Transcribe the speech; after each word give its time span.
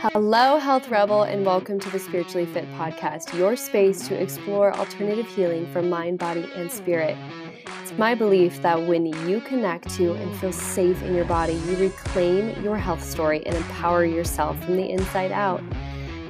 Hello, 0.00 0.58
Health 0.58 0.90
Rebel, 0.90 1.24
and 1.24 1.44
welcome 1.44 1.80
to 1.80 1.90
the 1.90 1.98
Spiritually 1.98 2.46
Fit 2.46 2.70
Podcast, 2.74 3.36
your 3.36 3.56
space 3.56 4.06
to 4.06 4.14
explore 4.14 4.72
alternative 4.76 5.26
healing 5.26 5.66
for 5.72 5.82
mind, 5.82 6.20
body, 6.20 6.48
and 6.54 6.70
spirit. 6.70 7.16
It's 7.82 7.90
my 7.98 8.14
belief 8.14 8.62
that 8.62 8.86
when 8.86 9.06
you 9.06 9.40
connect 9.40 9.90
to 9.96 10.12
and 10.12 10.36
feel 10.36 10.52
safe 10.52 11.02
in 11.02 11.16
your 11.16 11.24
body, 11.24 11.54
you 11.54 11.74
reclaim 11.78 12.62
your 12.62 12.76
health 12.76 13.02
story 13.02 13.44
and 13.44 13.56
empower 13.56 14.04
yourself 14.04 14.62
from 14.64 14.76
the 14.76 14.88
inside 14.88 15.32
out, 15.32 15.64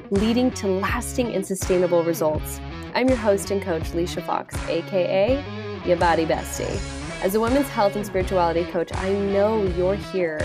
leading 0.09 0.49
to 0.53 0.65
lasting 0.65 1.35
and 1.35 1.45
sustainable 1.45 2.03
results. 2.03 2.59
I'm 2.95 3.07
your 3.07 3.17
host 3.17 3.51
and 3.51 3.61
coach, 3.61 3.83
Leisha 3.91 4.25
Fox, 4.25 4.55
aka 4.67 5.43
Your 5.85 5.97
Body 5.97 6.25
Bestie. 6.25 6.81
As 7.21 7.35
a 7.35 7.39
women's 7.39 7.69
health 7.69 7.95
and 7.95 8.03
spirituality 8.03 8.65
coach, 8.71 8.89
I 8.95 9.13
know 9.13 9.61
you're 9.77 9.93
here 9.93 10.41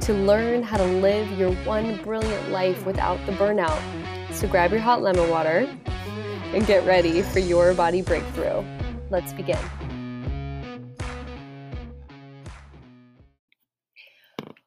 to 0.00 0.12
learn 0.12 0.62
how 0.62 0.76
to 0.76 0.84
live 0.84 1.30
your 1.38 1.52
one 1.64 2.02
brilliant 2.02 2.50
life 2.50 2.84
without 2.86 3.24
the 3.26 3.32
burnout. 3.32 3.80
So 4.32 4.46
grab 4.48 4.70
your 4.70 4.80
hot 4.80 5.02
lemon 5.02 5.28
water 5.28 5.68
and 6.54 6.66
get 6.66 6.86
ready 6.86 7.22
for 7.22 7.38
your 7.38 7.74
body 7.74 8.02
breakthrough. 8.02 8.64
Let's 9.10 9.32
begin. 9.32 9.58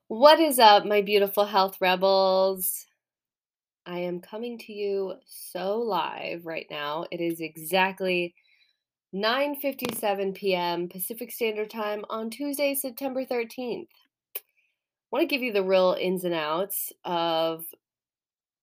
What 0.07 0.39
is 0.39 0.59
up, 0.59 0.85
my 0.85 1.01
beautiful 1.01 1.45
health 1.45 1.77
rebels? 1.79 2.85
I 3.85 3.99
am 3.99 4.19
coming 4.19 4.57
to 4.59 4.73
you 4.73 5.13
so 5.25 5.79
live 5.79 6.45
right 6.45 6.67
now. 6.69 7.05
It 7.11 7.21
is 7.21 7.39
exactly 7.39 8.35
9:57 9.15 10.35
p.m. 10.35 10.87
Pacific 10.89 11.31
Standard 11.31 11.69
Time 11.69 12.03
on 12.09 12.29
Tuesday, 12.29 12.75
September 12.75 13.25
13th 13.25 13.87
want 15.11 15.23
to 15.23 15.27
give 15.27 15.41
you 15.41 15.51
the 15.51 15.63
real 15.63 15.95
ins 15.99 16.23
and 16.23 16.33
outs 16.33 16.91
of 17.03 17.65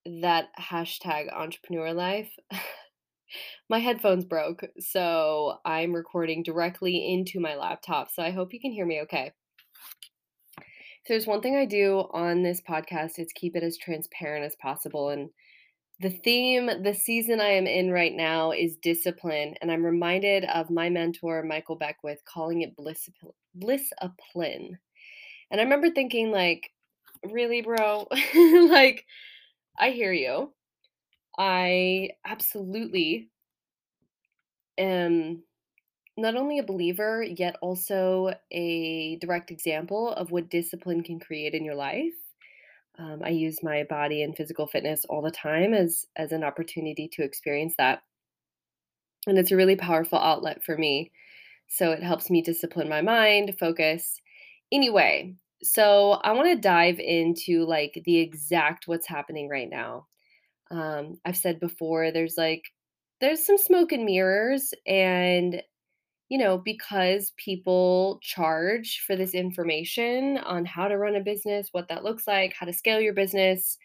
that 0.07 0.49
hashtag 0.59 1.33
entrepreneur 1.33 1.93
life. 1.93 2.31
my 3.69 3.79
headphones 3.79 4.25
broke, 4.25 4.65
so 4.81 5.59
I'm 5.65 5.93
recording 5.93 6.43
directly 6.43 7.13
into 7.13 7.41
my 7.41 7.55
laptop. 7.57 8.11
So 8.11 8.23
I 8.23 8.31
hope 8.31 8.55
you 8.55 8.61
can 8.61 8.73
hear 8.73 8.87
me 8.87 9.01
okay. 9.03 9.33
If 10.59 11.09
there's 11.09 11.27
one 11.27 11.41
thing 11.41 11.57
I 11.57 11.67
do 11.67 12.05
on 12.13 12.43
this 12.43 12.61
podcast, 12.61 13.19
it's 13.19 13.33
keep 13.33 13.55
it 13.55 13.63
as 13.63 13.77
transparent 13.77 14.45
as 14.45 14.57
possible. 14.57 15.11
And 15.11 15.31
the 16.01 16.11
theme, 16.11 16.71
the 16.83 16.95
season 16.95 17.41
I 17.41 17.51
am 17.51 17.67
in 17.67 17.91
right 17.91 18.15
now 18.15 18.53
is 18.53 18.77
discipline. 18.77 19.55
And 19.61 19.71
I'm 19.71 19.85
reminded 19.85 20.45
of 20.45 20.71
my 20.71 20.89
mentor, 20.89 21.43
Michael 21.43 21.77
Beckwith, 21.77 22.21
calling 22.25 22.63
it 22.63 22.77
bliss, 22.77 23.09
bliss-a-plin. 23.55 24.79
And 25.51 25.61
I 25.61 25.65
remember 25.65 25.91
thinking, 25.91 26.31
like, 26.31 26.71
really, 27.25 27.63
bro? 27.63 28.07
like, 28.35 29.05
I 29.79 29.91
hear 29.91 30.13
you. 30.13 30.53
I 31.39 32.11
absolutely 32.27 33.31
am 34.77 35.43
not 36.17 36.37
only 36.37 36.59
a 36.59 36.65
believer, 36.65 37.23
yet 37.23 37.57
also 37.63 38.35
a 38.53 39.17
direct 39.17 39.51
example 39.51 40.13
of 40.13 40.31
what 40.31 40.51
discipline 40.51 41.03
can 41.03 41.21
create 41.21 41.55
in 41.55 41.65
your 41.65 41.77
life. 41.77 42.15
Um, 42.99 43.23
I 43.25 43.31
use 43.31 43.63
my 43.63 43.85
body 43.85 44.23
and 44.23 44.37
physical 44.37 44.67
fitness 44.67 45.05
all 45.07 45.23
the 45.23 45.31
time 45.31 45.75
as 45.75 46.07
as 46.17 46.33
an 46.33 46.45
opportunity 46.45 47.09
to 47.15 47.23
experience 47.25 47.75
that, 47.79 48.03
and 49.27 49.39
it's 49.39 49.51
a 49.51 49.57
really 49.57 49.77
powerful 49.77 50.19
outlet 50.19 50.63
for 50.65 50.77
me. 50.77 51.13
So 51.69 51.93
it 51.93 52.03
helps 52.03 52.31
me 52.31 52.43
discipline 52.43 52.89
my 52.89 53.03
mind, 53.03 53.57
focus, 53.59 54.21
Anyway, 54.73 55.35
so 55.63 56.13
I 56.23 56.33
want 56.33 56.49
to 56.49 56.61
dive 56.61 56.99
into 57.01 57.65
like 57.65 58.01
the 58.05 58.19
exact 58.19 58.87
what's 58.87 59.07
happening 59.07 59.49
right 59.49 59.69
now. 59.69 60.07
Um, 60.71 61.19
I've 61.25 61.37
said 61.37 61.61
before, 61.61 62.11
there's 62.13 62.37
like 62.39 62.63
there's 63.21 63.45
some 63.47 63.59
smoke 63.59 63.93
and 63.93 64.05
mirrors, 64.05 64.75
and 64.87 65.63
you 66.31 66.39
know, 66.39 66.59
because 66.59 67.33
people 67.39 68.21
charge 68.23 69.03
for 69.07 69.17
this 69.17 69.35
information 69.35 70.39
on 70.39 70.65
how 70.67 70.89
to 70.89 70.99
run 70.99 71.17
a 71.17 71.21
business, 71.23 71.69
what 71.73 71.89
that 71.89 72.05
looks 72.05 72.27
like, 72.29 72.55
how 72.55 72.67
to 72.67 72.73
scale 72.73 73.01
your 73.01 73.15
business, 73.15 73.79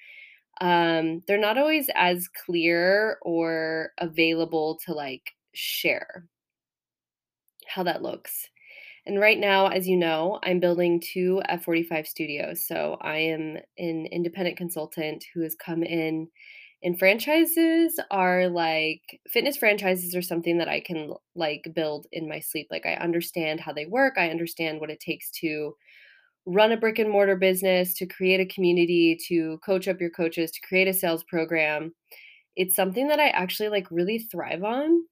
um, 0.61 1.23
they're 1.27 1.37
not 1.39 1.57
always 1.57 1.89
as 1.95 2.27
clear 2.29 3.17
or 3.23 3.91
available 3.99 4.79
to 4.85 4.93
like 4.93 5.31
share 5.53 6.27
how 7.67 7.83
that 7.83 8.01
looks. 8.01 8.49
And 9.05 9.19
right 9.19 9.39
now, 9.39 9.67
as 9.67 9.87
you 9.87 9.97
know, 9.97 10.39
I'm 10.43 10.59
building 10.59 11.01
two 11.01 11.41
F45 11.49 12.07
studios. 12.07 12.65
So 12.65 12.97
I 13.01 13.17
am 13.17 13.57
an 13.77 14.05
independent 14.07 14.57
consultant 14.57 15.25
who 15.33 15.41
has 15.41 15.55
come 15.55 15.83
in. 15.83 16.29
And 16.83 16.99
franchises 16.99 17.99
are 18.11 18.47
like 18.47 19.01
fitness 19.27 19.57
franchises 19.57 20.15
are 20.15 20.21
something 20.21 20.57
that 20.57 20.67
I 20.67 20.81
can 20.81 21.13
like 21.35 21.71
build 21.73 22.07
in 22.11 22.27
my 22.27 22.39
sleep. 22.39 22.67
Like 22.71 22.85
I 22.85 22.95
understand 22.95 23.59
how 23.59 23.73
they 23.73 23.85
work, 23.85 24.15
I 24.17 24.29
understand 24.29 24.79
what 24.79 24.89
it 24.89 24.99
takes 24.99 25.29
to 25.41 25.75
run 26.45 26.71
a 26.73 26.77
brick 26.77 26.99
and 26.99 27.09
mortar 27.09 27.37
business, 27.37 27.93
to 27.95 28.05
create 28.05 28.39
a 28.39 28.53
community, 28.53 29.17
to 29.27 29.57
coach 29.65 29.87
up 29.87 30.01
your 30.01 30.09
coaches, 30.09 30.51
to 30.51 30.61
create 30.67 30.87
a 30.87 30.93
sales 30.93 31.23
program. 31.23 31.93
It's 32.55 32.75
something 32.75 33.07
that 33.07 33.19
I 33.19 33.29
actually 33.29 33.69
like 33.69 33.89
really 33.89 34.19
thrive 34.19 34.63
on. 34.63 35.05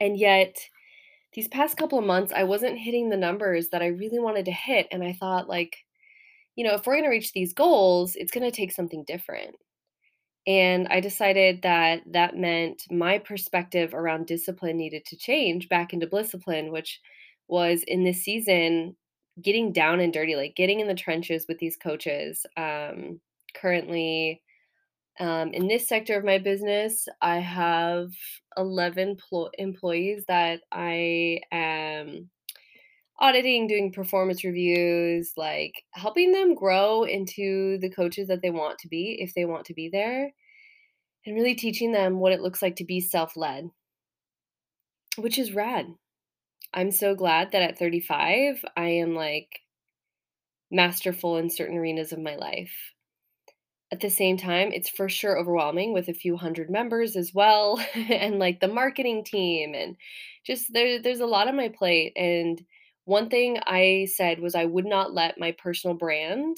And 0.00 0.18
yet, 0.18 0.56
these 1.34 1.48
past 1.48 1.76
couple 1.76 1.98
of 1.98 2.06
months, 2.06 2.32
I 2.34 2.44
wasn't 2.44 2.78
hitting 2.78 3.10
the 3.10 3.16
numbers 3.16 3.68
that 3.68 3.82
I 3.82 3.86
really 3.86 4.20
wanted 4.20 4.44
to 4.46 4.52
hit. 4.52 4.86
And 4.90 5.02
I 5.02 5.12
thought, 5.12 5.48
like, 5.48 5.76
you 6.56 6.64
know, 6.64 6.74
if 6.74 6.86
we're 6.86 6.94
going 6.94 7.04
to 7.04 7.10
reach 7.10 7.32
these 7.32 7.52
goals, 7.52 8.14
it's 8.16 8.30
going 8.30 8.48
to 8.48 8.56
take 8.56 8.72
something 8.72 9.04
different. 9.06 9.56
And 10.46 10.86
I 10.88 11.00
decided 11.00 11.62
that 11.62 12.02
that 12.12 12.36
meant 12.36 12.82
my 12.90 13.18
perspective 13.18 13.94
around 13.94 14.26
discipline 14.26 14.76
needed 14.76 15.04
to 15.06 15.16
change 15.16 15.68
back 15.68 15.92
into 15.92 16.06
discipline, 16.06 16.70
which 16.70 17.00
was 17.48 17.82
in 17.84 18.04
this 18.04 18.22
season 18.22 18.94
getting 19.42 19.72
down 19.72 20.00
and 20.00 20.12
dirty, 20.12 20.36
like 20.36 20.54
getting 20.54 20.80
in 20.80 20.86
the 20.86 20.94
trenches 20.94 21.46
with 21.48 21.58
these 21.58 21.76
coaches. 21.76 22.46
Um, 22.56 23.20
currently, 23.54 24.42
um, 25.20 25.52
in 25.52 25.68
this 25.68 25.88
sector 25.88 26.18
of 26.18 26.24
my 26.24 26.38
business, 26.38 27.06
I 27.22 27.38
have 27.38 28.10
11 28.56 29.16
pl- 29.16 29.50
employees 29.58 30.24
that 30.28 30.60
I 30.72 31.40
am 31.52 32.30
auditing, 33.18 33.66
doing 33.68 33.92
performance 33.92 34.44
reviews, 34.44 35.32
like 35.36 35.84
helping 35.92 36.32
them 36.32 36.54
grow 36.54 37.04
into 37.04 37.78
the 37.78 37.90
coaches 37.90 38.28
that 38.28 38.42
they 38.42 38.50
want 38.50 38.78
to 38.80 38.88
be 38.88 39.18
if 39.20 39.34
they 39.34 39.44
want 39.44 39.66
to 39.66 39.74
be 39.74 39.88
there, 39.88 40.32
and 41.26 41.34
really 41.36 41.54
teaching 41.54 41.92
them 41.92 42.18
what 42.18 42.32
it 42.32 42.40
looks 42.40 42.62
like 42.62 42.76
to 42.76 42.84
be 42.84 43.00
self 43.00 43.36
led, 43.36 43.70
which 45.16 45.38
is 45.38 45.52
rad. 45.54 45.86
I'm 46.74 46.90
so 46.90 47.14
glad 47.14 47.52
that 47.52 47.62
at 47.62 47.78
35, 47.78 48.64
I 48.76 48.86
am 48.86 49.14
like 49.14 49.60
masterful 50.70 51.38
in 51.38 51.48
certain 51.50 51.78
arenas 51.78 52.12
of 52.12 52.18
my 52.18 52.36
life. 52.36 52.93
At 53.94 54.00
the 54.00 54.10
same 54.10 54.36
time, 54.36 54.72
it's 54.72 54.88
for 54.88 55.08
sure 55.08 55.38
overwhelming 55.38 55.92
with 55.92 56.08
a 56.08 56.14
few 56.14 56.36
hundred 56.36 56.68
members 56.68 57.14
as 57.14 57.32
well, 57.32 57.80
and 57.94 58.40
like 58.40 58.58
the 58.58 58.66
marketing 58.66 59.22
team, 59.22 59.72
and 59.72 59.96
just 60.44 60.72
there, 60.72 61.00
there's 61.00 61.20
a 61.20 61.26
lot 61.26 61.46
on 61.46 61.56
my 61.56 61.68
plate. 61.68 62.12
And 62.16 62.60
one 63.04 63.28
thing 63.30 63.60
I 63.68 64.08
said 64.12 64.40
was 64.40 64.56
I 64.56 64.64
would 64.64 64.84
not 64.84 65.14
let 65.14 65.38
my 65.38 65.52
personal 65.52 65.96
brand 65.96 66.56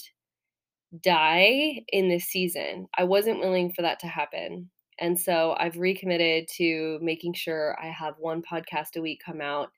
die 1.03 1.85
in 1.93 2.09
this 2.09 2.25
season. 2.25 2.89
I 2.97 3.05
wasn't 3.05 3.41
willing 3.41 3.71
for 3.71 3.83
that 3.83 4.01
to 4.01 4.07
happen. 4.07 4.71
And 4.99 5.21
so 5.21 5.55
I've 5.59 5.77
recommitted 5.77 6.49
to 6.57 6.99
making 7.03 7.35
sure 7.35 7.77
I 7.79 7.89
have 7.89 8.15
one 8.19 8.41
podcast 8.41 8.97
a 8.97 9.03
week 9.03 9.21
come 9.23 9.43
out. 9.43 9.73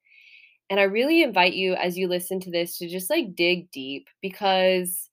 And 0.70 0.78
I 0.78 0.84
really 0.84 1.24
invite 1.24 1.54
you 1.54 1.74
as 1.74 1.98
you 1.98 2.06
listen 2.06 2.38
to 2.38 2.52
this 2.52 2.78
to 2.78 2.88
just 2.88 3.10
like 3.10 3.34
dig 3.34 3.68
deep 3.72 4.06
because 4.22 5.10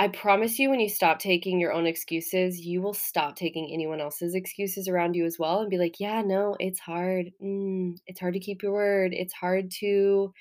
I 0.00 0.08
promise 0.08 0.58
you, 0.58 0.70
when 0.70 0.80
you 0.80 0.88
stop 0.88 1.18
taking 1.18 1.60
your 1.60 1.74
own 1.74 1.86
excuses, 1.86 2.58
you 2.58 2.80
will 2.80 2.94
stop 2.94 3.36
taking 3.36 3.70
anyone 3.70 4.00
else's 4.00 4.34
excuses 4.34 4.88
around 4.88 5.14
you 5.14 5.26
as 5.26 5.38
well 5.38 5.60
and 5.60 5.68
be 5.68 5.76
like, 5.76 6.00
yeah, 6.00 6.22
no, 6.22 6.56
it's 6.58 6.80
hard. 6.80 7.30
Mm, 7.44 7.98
it's 8.06 8.18
hard 8.18 8.32
to 8.32 8.40
keep 8.40 8.62
your 8.62 8.72
word. 8.72 9.12
It's 9.12 9.34
hard 9.34 9.70
to 9.80 10.32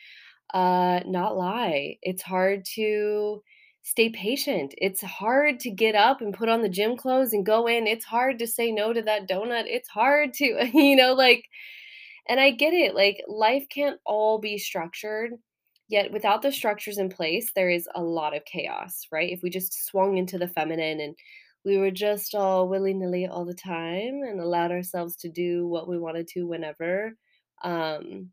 uh, 0.53 1.01
not 1.05 1.35
lie. 1.35 1.97
It's 2.01 2.21
hard 2.21 2.63
to 2.75 3.43
stay 3.81 4.09
patient. 4.11 4.75
It's 4.77 5.01
hard 5.01 5.59
to 5.59 5.71
get 5.71 5.93
up 5.93 6.21
and 6.21 6.33
put 6.33 6.47
on 6.47 6.61
the 6.61 6.69
gym 6.69 6.95
clothes 6.95 7.33
and 7.33 7.45
go 7.45 7.67
in. 7.67 7.85
It's 7.85 8.05
hard 8.05 8.39
to 8.39 8.47
say 8.47 8.71
no 8.71 8.93
to 8.93 9.01
that 9.01 9.27
donut. 9.27 9.65
It's 9.67 9.89
hard 9.89 10.33
to, 10.35 10.69
you 10.73 10.95
know, 10.95 11.15
like, 11.15 11.43
and 12.29 12.39
I 12.39 12.51
get 12.51 12.73
it. 12.73 12.95
Like, 12.95 13.23
life 13.27 13.65
can't 13.69 13.99
all 14.05 14.39
be 14.39 14.57
structured 14.57 15.33
Yet 15.89 16.11
without 16.11 16.41
the 16.43 16.51
structures 16.51 16.97
in 16.99 17.09
place, 17.09 17.51
there 17.53 17.69
is 17.69 17.89
a 17.95 18.03
lot 18.03 18.35
of 18.35 18.45
chaos, 18.45 19.07
right? 19.11 19.31
If 19.31 19.41
we 19.43 19.49
just 19.49 19.85
swung 19.87 20.17
into 20.17 20.37
the 20.37 20.47
feminine 20.47 20.99
and 21.01 21.15
we 21.65 21.77
were 21.77 21.91
just 21.91 22.35
all 22.35 22.69
willy 22.69 22.93
nilly 22.93 23.27
all 23.27 23.45
the 23.45 23.53
time 23.55 24.21
and 24.23 24.39
allowed 24.39 24.71
ourselves 24.71 25.15
to 25.17 25.29
do 25.29 25.67
what 25.67 25.89
we 25.89 25.99
wanted 25.99 26.27
to 26.29 26.47
whenever, 26.47 27.13
um, 27.63 28.31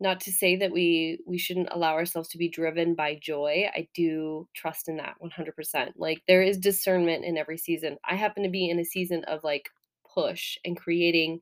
Not 0.00 0.20
to 0.22 0.32
say 0.32 0.56
that 0.56 0.72
we 0.72 1.20
we 1.26 1.38
shouldn't 1.38 1.68
allow 1.70 1.94
ourselves 1.94 2.28
to 2.30 2.38
be 2.38 2.48
driven 2.48 2.94
by 2.94 3.14
joy. 3.16 3.70
I 3.74 3.88
do 3.94 4.48
trust 4.54 4.88
in 4.88 4.96
that 4.98 5.16
100%. 5.20 5.94
Like 5.98 6.22
there 6.26 6.42
is 6.42 6.58
discernment 6.58 7.24
in 7.24 7.38
every 7.38 7.56
season. 7.58 7.98
I 8.04 8.16
happen 8.16 8.42
to 8.42 8.48
be 8.50 8.68
in 8.68 8.80
a 8.80 8.84
season 8.84 9.24
of 9.24 9.44
like 9.44 9.68
push 10.14 10.58
and 10.64 10.76
creating 10.76 11.40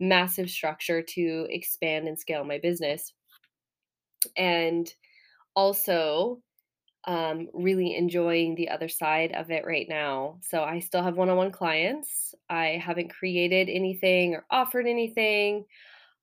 massive 0.00 0.50
structure 0.50 1.02
to 1.02 1.48
expand 1.50 2.08
and 2.08 2.18
scale 2.18 2.44
my 2.44 2.58
business. 2.58 3.12
And 4.36 4.92
also 5.54 6.40
um, 7.06 7.48
really 7.54 7.96
enjoying 7.96 8.54
the 8.54 8.68
other 8.68 8.88
side 8.88 9.32
of 9.32 9.50
it 9.50 9.64
right 9.64 9.88
now. 9.88 10.38
So 10.42 10.62
I 10.62 10.80
still 10.80 11.02
have 11.02 11.16
one 11.16 11.28
on 11.28 11.36
one 11.36 11.52
clients. 11.52 12.34
I 12.50 12.80
haven't 12.84 13.14
created 13.14 13.68
anything 13.68 14.34
or 14.34 14.44
offered 14.50 14.86
anything, 14.86 15.64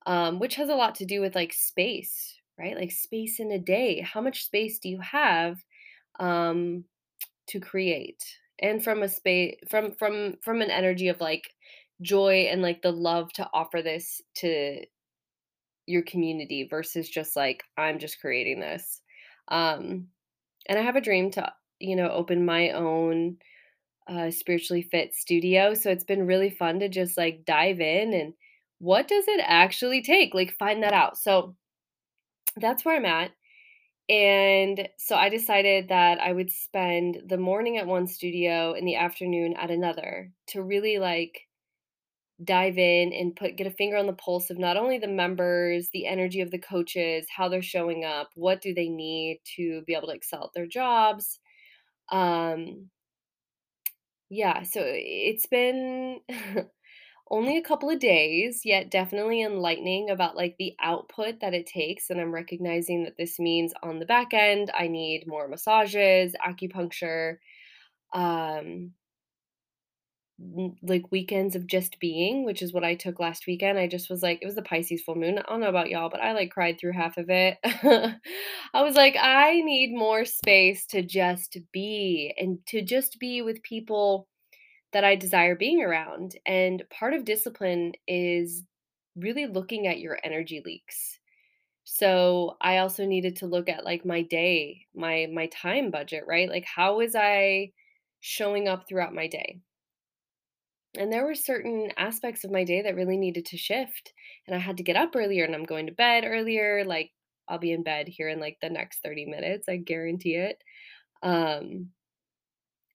um, 0.06 0.38
which 0.38 0.56
has 0.56 0.68
a 0.68 0.74
lot 0.74 0.94
to 0.96 1.06
do 1.06 1.20
with 1.20 1.34
like 1.34 1.54
space, 1.54 2.34
right? 2.58 2.76
Like 2.76 2.92
space 2.92 3.40
in 3.40 3.50
a 3.50 3.58
day. 3.58 4.00
How 4.00 4.20
much 4.20 4.44
space 4.44 4.78
do 4.78 4.90
you 4.90 5.00
have 5.00 5.58
um, 6.20 6.84
to 7.48 7.60
create? 7.60 8.22
And 8.58 8.84
from 8.84 9.02
a 9.02 9.08
space, 9.08 9.56
from 9.68 9.92
from 9.92 10.36
from 10.42 10.60
an 10.60 10.70
energy 10.70 11.08
of 11.08 11.20
like 11.20 11.50
joy 12.02 12.48
and 12.50 12.62
like 12.62 12.82
the 12.82 12.92
love 12.92 13.32
to 13.34 13.48
offer 13.52 13.82
this 13.82 14.20
to 14.36 14.84
your 15.86 16.02
community 16.02 16.66
versus 16.68 17.08
just 17.08 17.36
like 17.36 17.62
I'm 17.76 17.98
just 17.98 18.20
creating 18.20 18.60
this. 18.60 19.00
Um, 19.48 20.08
and 20.68 20.78
I 20.78 20.82
have 20.82 20.96
a 20.96 21.00
dream 21.00 21.30
to, 21.32 21.52
you 21.78 21.96
know, 21.96 22.08
open 22.10 22.44
my 22.44 22.70
own 22.70 23.36
uh, 24.08 24.30
spiritually 24.30 24.82
fit 24.82 25.14
studio. 25.14 25.74
So 25.74 25.90
it's 25.90 26.04
been 26.04 26.26
really 26.26 26.50
fun 26.50 26.80
to 26.80 26.88
just 26.88 27.16
like 27.16 27.44
dive 27.44 27.80
in 27.80 28.12
and 28.12 28.34
what 28.78 29.08
does 29.08 29.24
it 29.28 29.40
actually 29.42 30.02
take? 30.02 30.34
Like 30.34 30.56
find 30.58 30.82
that 30.82 30.92
out. 30.92 31.16
So 31.16 31.54
that's 32.56 32.84
where 32.84 32.96
I'm 32.96 33.06
at. 33.06 33.30
And 34.08 34.88
so 34.98 35.16
I 35.16 35.30
decided 35.30 35.88
that 35.88 36.20
I 36.20 36.32
would 36.32 36.50
spend 36.50 37.22
the 37.26 37.38
morning 37.38 37.78
at 37.78 37.86
one 37.86 38.06
studio 38.06 38.74
and 38.74 38.86
the 38.86 38.96
afternoon 38.96 39.54
at 39.54 39.70
another 39.70 40.30
to 40.48 40.62
really 40.62 40.98
like 40.98 41.40
dive 42.42 42.78
in 42.78 43.12
and 43.12 43.36
put 43.36 43.56
get 43.56 43.66
a 43.66 43.70
finger 43.70 43.96
on 43.96 44.06
the 44.06 44.12
pulse 44.12 44.50
of 44.50 44.58
not 44.58 44.76
only 44.76 44.98
the 44.98 45.06
members, 45.08 45.90
the 45.92 46.06
energy 46.06 46.40
of 46.40 46.50
the 46.50 46.58
coaches, 46.58 47.26
how 47.34 47.48
they're 47.48 47.62
showing 47.62 48.04
up, 48.04 48.30
what 48.34 48.60
do 48.60 48.74
they 48.74 48.88
need 48.88 49.40
to 49.56 49.82
be 49.86 49.94
able 49.94 50.08
to 50.08 50.14
excel 50.14 50.44
at 50.44 50.52
their 50.54 50.66
jobs. 50.66 51.38
Um 52.10 52.90
yeah, 54.30 54.62
so 54.62 54.80
it's 54.84 55.46
been 55.46 56.20
only 57.30 57.56
a 57.58 57.62
couple 57.62 57.90
of 57.90 58.00
days, 58.00 58.62
yet 58.64 58.90
definitely 58.90 59.42
enlightening 59.42 60.10
about 60.10 60.36
like 60.36 60.56
the 60.58 60.74
output 60.80 61.40
that 61.40 61.54
it 61.54 61.66
takes 61.66 62.10
and 62.10 62.20
I'm 62.20 62.34
recognizing 62.34 63.04
that 63.04 63.16
this 63.18 63.38
means 63.38 63.72
on 63.82 63.98
the 63.98 64.06
back 64.06 64.34
end 64.34 64.70
I 64.76 64.88
need 64.88 65.26
more 65.26 65.48
massages, 65.48 66.34
acupuncture, 66.46 67.36
um 68.14 68.92
like 70.82 71.12
weekends 71.12 71.54
of 71.54 71.66
just 71.66 72.00
being, 72.00 72.44
which 72.44 72.60
is 72.60 72.72
what 72.72 72.84
I 72.84 72.96
took 72.96 73.20
last 73.20 73.46
weekend. 73.46 73.78
I 73.78 73.86
just 73.86 74.10
was 74.10 74.22
like, 74.22 74.40
it 74.42 74.46
was 74.46 74.56
the 74.56 74.62
Pisces 74.62 75.02
full 75.02 75.14
moon. 75.14 75.38
I 75.38 75.42
don't 75.42 75.60
know 75.60 75.68
about 75.68 75.90
y'all, 75.90 76.10
but 76.10 76.20
I 76.20 76.32
like 76.32 76.50
cried 76.50 76.78
through 76.78 76.92
half 76.92 77.16
of 77.16 77.26
it. 77.28 77.58
I 77.64 78.82
was 78.82 78.96
like, 78.96 79.16
I 79.20 79.60
need 79.60 79.94
more 79.94 80.24
space 80.24 80.86
to 80.86 81.02
just 81.02 81.56
be 81.72 82.34
and 82.36 82.58
to 82.66 82.82
just 82.82 83.20
be 83.20 83.42
with 83.42 83.62
people 83.62 84.26
that 84.92 85.04
I 85.04 85.14
desire 85.14 85.54
being 85.54 85.82
around. 85.82 86.36
And 86.46 86.82
part 86.90 87.14
of 87.14 87.24
discipline 87.24 87.92
is 88.08 88.64
really 89.16 89.46
looking 89.46 89.86
at 89.86 90.00
your 90.00 90.18
energy 90.24 90.62
leaks. 90.64 91.18
So 91.84 92.56
I 92.60 92.78
also 92.78 93.04
needed 93.04 93.36
to 93.36 93.46
look 93.46 93.68
at 93.68 93.84
like 93.84 94.04
my 94.04 94.22
day, 94.22 94.86
my 94.94 95.28
my 95.32 95.46
time 95.48 95.90
budget, 95.90 96.24
right? 96.26 96.48
Like 96.48 96.64
how 96.64 96.96
was 96.98 97.14
I 97.14 97.72
showing 98.20 98.68
up 98.68 98.88
throughout 98.88 99.14
my 99.14 99.28
day? 99.28 99.60
And 100.96 101.12
there 101.12 101.24
were 101.24 101.34
certain 101.34 101.90
aspects 101.96 102.44
of 102.44 102.52
my 102.52 102.64
day 102.64 102.82
that 102.82 102.94
really 102.94 103.16
needed 103.16 103.46
to 103.46 103.56
shift. 103.56 104.12
And 104.46 104.54
I 104.54 104.58
had 104.58 104.76
to 104.76 104.84
get 104.84 104.96
up 104.96 105.16
earlier 105.16 105.44
and 105.44 105.54
I'm 105.54 105.64
going 105.64 105.86
to 105.86 105.92
bed 105.92 106.24
earlier. 106.24 106.84
Like 106.84 107.10
I'll 107.48 107.58
be 107.58 107.72
in 107.72 107.82
bed 107.82 108.06
here 108.08 108.28
in 108.28 108.40
like 108.40 108.58
the 108.62 108.70
next 108.70 109.00
30 109.02 109.26
minutes. 109.26 109.68
I 109.68 109.76
guarantee 109.76 110.36
it. 110.36 110.62
Um, 111.22 111.90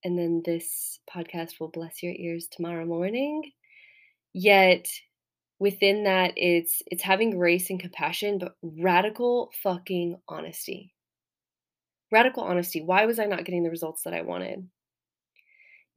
and 0.03 0.17
then 0.17 0.41
this 0.45 0.99
podcast 1.13 1.59
will 1.59 1.67
bless 1.67 2.01
your 2.01 2.13
ears 2.15 2.47
tomorrow 2.49 2.85
morning. 2.85 3.51
Yet 4.33 4.87
within 5.59 6.05
that 6.05 6.33
it's 6.37 6.81
it's 6.87 7.03
having 7.03 7.31
grace 7.31 7.69
and 7.69 7.79
compassion, 7.79 8.37
but 8.37 8.55
radical 8.61 9.51
fucking 9.61 10.17
honesty. 10.27 10.93
Radical 12.11 12.43
honesty. 12.43 12.81
Why 12.81 13.05
was 13.05 13.19
I 13.19 13.25
not 13.25 13.45
getting 13.45 13.63
the 13.63 13.69
results 13.69 14.03
that 14.03 14.13
I 14.13 14.21
wanted? 14.21 14.67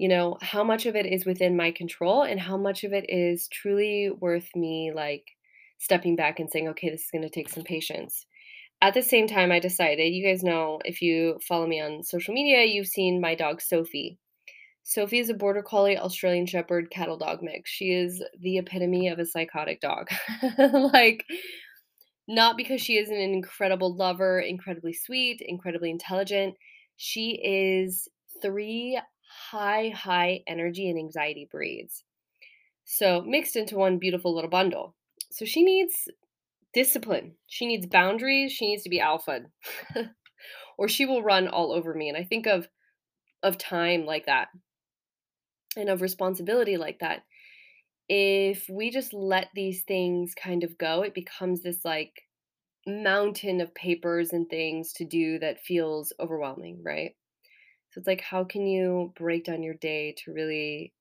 You 0.03 0.09
know, 0.09 0.37
how 0.43 0.65
much 0.65 0.87
of 0.87 0.97
it 0.97 1.07
is 1.07 1.25
within 1.25 1.57
my 1.57 1.71
control 1.71 2.25
and 2.25 2.41
how 2.41 2.57
much 2.57 2.83
of 2.83 2.93
it 2.93 3.05
is 3.09 3.47
truly 3.47 4.11
worth 4.11 4.49
me 4.57 4.91
like 4.93 5.23
stepping 5.79 6.17
back 6.17 6.41
and 6.41 6.51
saying, 6.51 6.67
okay, 6.67 6.91
this 6.91 7.03
is 7.03 7.11
going 7.13 7.23
to 7.23 7.31
take 7.31 7.49
some 7.49 7.63
patience. 7.63 8.27
At 8.81 8.95
the 8.95 9.03
same 9.03 9.29
time, 9.29 9.53
I 9.53 9.61
decided, 9.61 10.13
you 10.13 10.27
guys 10.27 10.43
know, 10.43 10.81
if 10.85 11.03
you 11.03 11.39
follow 11.47 11.69
me 11.69 11.81
on 11.81 12.03
social 12.03 12.35
media, 12.35 12.65
you've 12.65 12.89
seen 12.89 13.21
my 13.21 13.37
dog 13.37 13.63
Sophie. 13.63 14.19
Sophie 14.83 15.21
is 15.21 15.31
a 15.31 15.35
border 15.35 15.63
collie 15.63 15.97
Australian 15.97 16.47
shepherd 16.47 16.91
cattle 16.91 17.17
dog 17.17 17.39
mix. 17.41 17.71
She 17.71 17.93
is 17.93 18.25
the 18.41 18.59
epitome 18.59 19.07
of 19.07 19.21
a 19.21 19.25
psychotic 19.25 19.81
dog. 19.81 20.09
like, 20.93 21.25
not 22.27 22.57
because 22.57 22.81
she 22.81 22.95
is 22.99 23.09
an 23.09 23.19
incredible 23.19 23.95
lover, 23.95 24.41
incredibly 24.41 24.95
sweet, 24.95 25.41
incredibly 25.47 25.91
intelligent. 25.91 26.57
She 26.97 27.41
is 27.41 28.09
three 28.43 29.01
high, 29.51 29.93
high 29.95 30.43
energy 30.47 30.89
and 30.89 30.99
anxiety 30.99 31.49
breeds. 31.51 32.05
So, 32.85 33.23
mixed 33.23 33.57
into 33.57 33.77
one 33.77 33.99
beautiful 33.99 34.35
little 34.35 34.51
bundle. 34.51 34.95
So, 35.31 35.45
she 35.45 35.63
needs 35.63 36.09
discipline. 36.75 37.35
She 37.47 37.67
needs 37.67 37.87
boundaries. 37.87 38.53
She 38.53 38.67
needs 38.67 38.83
to 38.83 38.91
be 38.91 39.01
alpha, 39.01 39.43
or 40.79 40.89
she 40.89 41.07
will 41.07 41.23
run 41.23 41.49
all 41.49 41.73
over 41.73 41.95
me. 41.95 42.09
And 42.09 42.17
I 42.17 42.25
think 42.25 42.47
of 42.47 42.69
of 43.43 43.59
time 43.59 44.05
like 44.07 44.27
that 44.27 44.49
and 45.77 45.89
of 45.89 46.03
responsibility 46.03 46.77
like 46.77 46.99
that. 47.01 47.23
If 48.09 48.69
we 48.69 48.91
just 48.91 49.13
let 49.13 49.49
these 49.55 49.83
things 49.83 50.35
kind 50.35 50.65
of 50.65 50.79
go, 50.79 51.03
it 51.03 51.15
becomes 51.15 51.63
this 51.63 51.85
like 51.85 52.13
mountain 52.87 53.61
of 53.61 53.75
papers 53.75 54.33
and 54.33 54.49
things 54.49 54.93
to 54.95 55.05
do 55.05 55.39
that 55.39 55.65
feels 55.65 56.13
overwhelming, 56.21 56.83
right? 56.83 57.15
So 57.93 57.99
it's 57.99 58.07
like, 58.07 58.23
how 58.23 58.45
can 58.45 58.67
you 58.67 59.13
break 59.17 59.45
down 59.45 59.63
your 59.63 59.75
day 59.75 60.15
to 60.25 60.33
really 60.33 60.95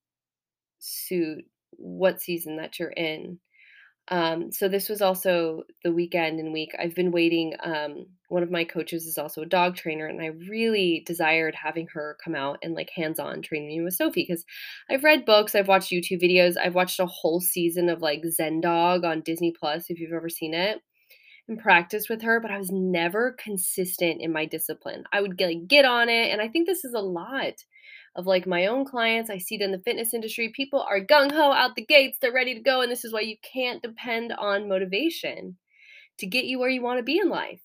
suit 0.79 1.45
what 1.71 2.21
season 2.21 2.57
that 2.57 2.79
you're 2.79 2.89
in? 2.89 3.39
Um, 4.09 4.51
so 4.51 4.67
this 4.67 4.89
was 4.89 5.01
also 5.01 5.63
the 5.85 5.93
weekend 5.93 6.41
and 6.41 6.51
week. 6.51 6.75
I've 6.77 6.95
been 6.95 7.11
waiting. 7.11 7.53
Um, 7.63 8.07
one 8.27 8.43
of 8.43 8.51
my 8.51 8.65
coaches 8.65 9.05
is 9.05 9.17
also 9.17 9.41
a 9.41 9.45
dog 9.45 9.77
trainer, 9.77 10.05
and 10.05 10.21
I 10.21 10.31
really 10.49 11.03
desired 11.05 11.55
having 11.55 11.87
her 11.93 12.17
come 12.21 12.35
out 12.35 12.59
and 12.61 12.73
like 12.73 12.89
hands-on 12.93 13.41
train 13.41 13.67
me 13.67 13.81
with 13.81 13.93
Sophie 13.93 14.25
because 14.27 14.43
I've 14.89 15.05
read 15.05 15.25
books, 15.25 15.55
I've 15.55 15.69
watched 15.69 15.91
YouTube 15.91 16.21
videos, 16.21 16.57
I've 16.57 16.75
watched 16.75 16.99
a 16.99 17.05
whole 17.05 17.39
season 17.39 17.87
of 17.87 18.01
like 18.01 18.25
Zen 18.29 18.59
Dog 18.59 19.05
on 19.05 19.21
Disney 19.21 19.53
Plus 19.57 19.85
if 19.89 19.97
you've 19.97 20.11
ever 20.11 20.29
seen 20.29 20.53
it 20.53 20.81
and 21.51 21.59
practice 21.59 22.09
with 22.09 22.23
her, 22.23 22.39
but 22.39 22.49
I 22.49 22.57
was 22.57 22.71
never 22.71 23.33
consistent 23.37 24.21
in 24.21 24.33
my 24.33 24.45
discipline. 24.45 25.03
I 25.13 25.21
would 25.21 25.37
get, 25.37 25.47
like, 25.47 25.67
get 25.67 25.85
on 25.85 26.09
it, 26.09 26.31
and 26.31 26.41
I 26.41 26.47
think 26.47 26.65
this 26.65 26.83
is 26.83 26.95
a 26.95 26.99
lot 26.99 27.53
of 28.15 28.25
like 28.25 28.45
my 28.45 28.65
own 28.65 28.85
clients. 28.85 29.29
I 29.29 29.37
see 29.37 29.55
it 29.55 29.61
in 29.61 29.71
the 29.71 29.79
fitness 29.79 30.13
industry. 30.13 30.51
People 30.53 30.81
are 30.81 30.99
gung 30.99 31.31
ho 31.31 31.51
out 31.51 31.75
the 31.75 31.85
gates, 31.85 32.17
they're 32.19 32.33
ready 32.33 32.53
to 32.55 32.59
go, 32.59 32.81
and 32.81 32.91
this 32.91 33.05
is 33.05 33.13
why 33.13 33.21
you 33.21 33.35
can't 33.41 33.81
depend 33.81 34.33
on 34.33 34.67
motivation 34.67 35.57
to 36.17 36.25
get 36.25 36.45
you 36.45 36.59
where 36.59 36.69
you 36.69 36.81
want 36.81 36.99
to 36.99 37.03
be 37.03 37.19
in 37.19 37.29
life. 37.29 37.61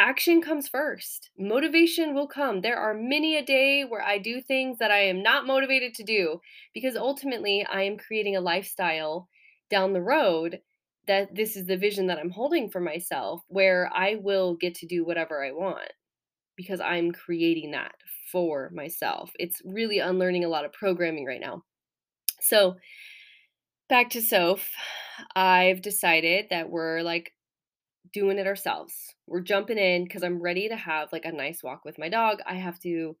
Action 0.00 0.42
comes 0.42 0.68
first. 0.68 1.30
Motivation 1.38 2.14
will 2.14 2.26
come. 2.26 2.60
There 2.60 2.76
are 2.76 2.94
many 2.94 3.36
a 3.36 3.44
day 3.44 3.84
where 3.84 4.02
I 4.02 4.18
do 4.18 4.40
things 4.40 4.78
that 4.78 4.90
I 4.90 5.00
am 5.00 5.22
not 5.22 5.46
motivated 5.46 5.94
to 5.94 6.02
do 6.02 6.40
because 6.74 6.96
ultimately 6.96 7.64
I 7.70 7.82
am 7.82 7.96
creating 7.96 8.36
a 8.36 8.40
lifestyle 8.40 9.28
down 9.70 9.92
the 9.92 10.02
road 10.02 10.60
that 11.06 11.34
this 11.34 11.56
is 11.56 11.66
the 11.66 11.76
vision 11.76 12.06
that 12.06 12.18
I'm 12.18 12.30
holding 12.30 12.70
for 12.70 12.80
myself 12.80 13.42
where 13.48 13.90
I 13.94 14.16
will 14.16 14.56
get 14.56 14.74
to 14.76 14.86
do 14.86 15.04
whatever 15.04 15.44
I 15.44 15.52
want 15.52 15.92
because 16.56 16.80
I'm 16.80 17.12
creating 17.12 17.72
that 17.72 17.94
for 18.30 18.70
myself. 18.74 19.30
It's 19.38 19.60
really 19.64 19.98
unlearning 19.98 20.44
a 20.44 20.48
lot 20.48 20.64
of 20.64 20.72
programming 20.72 21.24
right 21.24 21.40
now. 21.40 21.62
So, 22.40 22.76
back 23.88 24.10
to 24.10 24.22
Soph, 24.22 24.68
I've 25.36 25.82
decided 25.82 26.46
that 26.50 26.70
we're 26.70 27.02
like 27.02 27.32
doing 28.12 28.38
it 28.38 28.46
ourselves. 28.46 28.94
We're 29.26 29.40
jumping 29.40 29.78
in 29.78 30.04
because 30.04 30.22
I'm 30.22 30.40
ready 30.40 30.68
to 30.68 30.76
have 30.76 31.12
like 31.12 31.24
a 31.24 31.32
nice 31.32 31.62
walk 31.62 31.84
with 31.84 31.98
my 31.98 32.08
dog. 32.08 32.38
I 32.46 32.54
have 32.54 32.78
to 32.80 33.16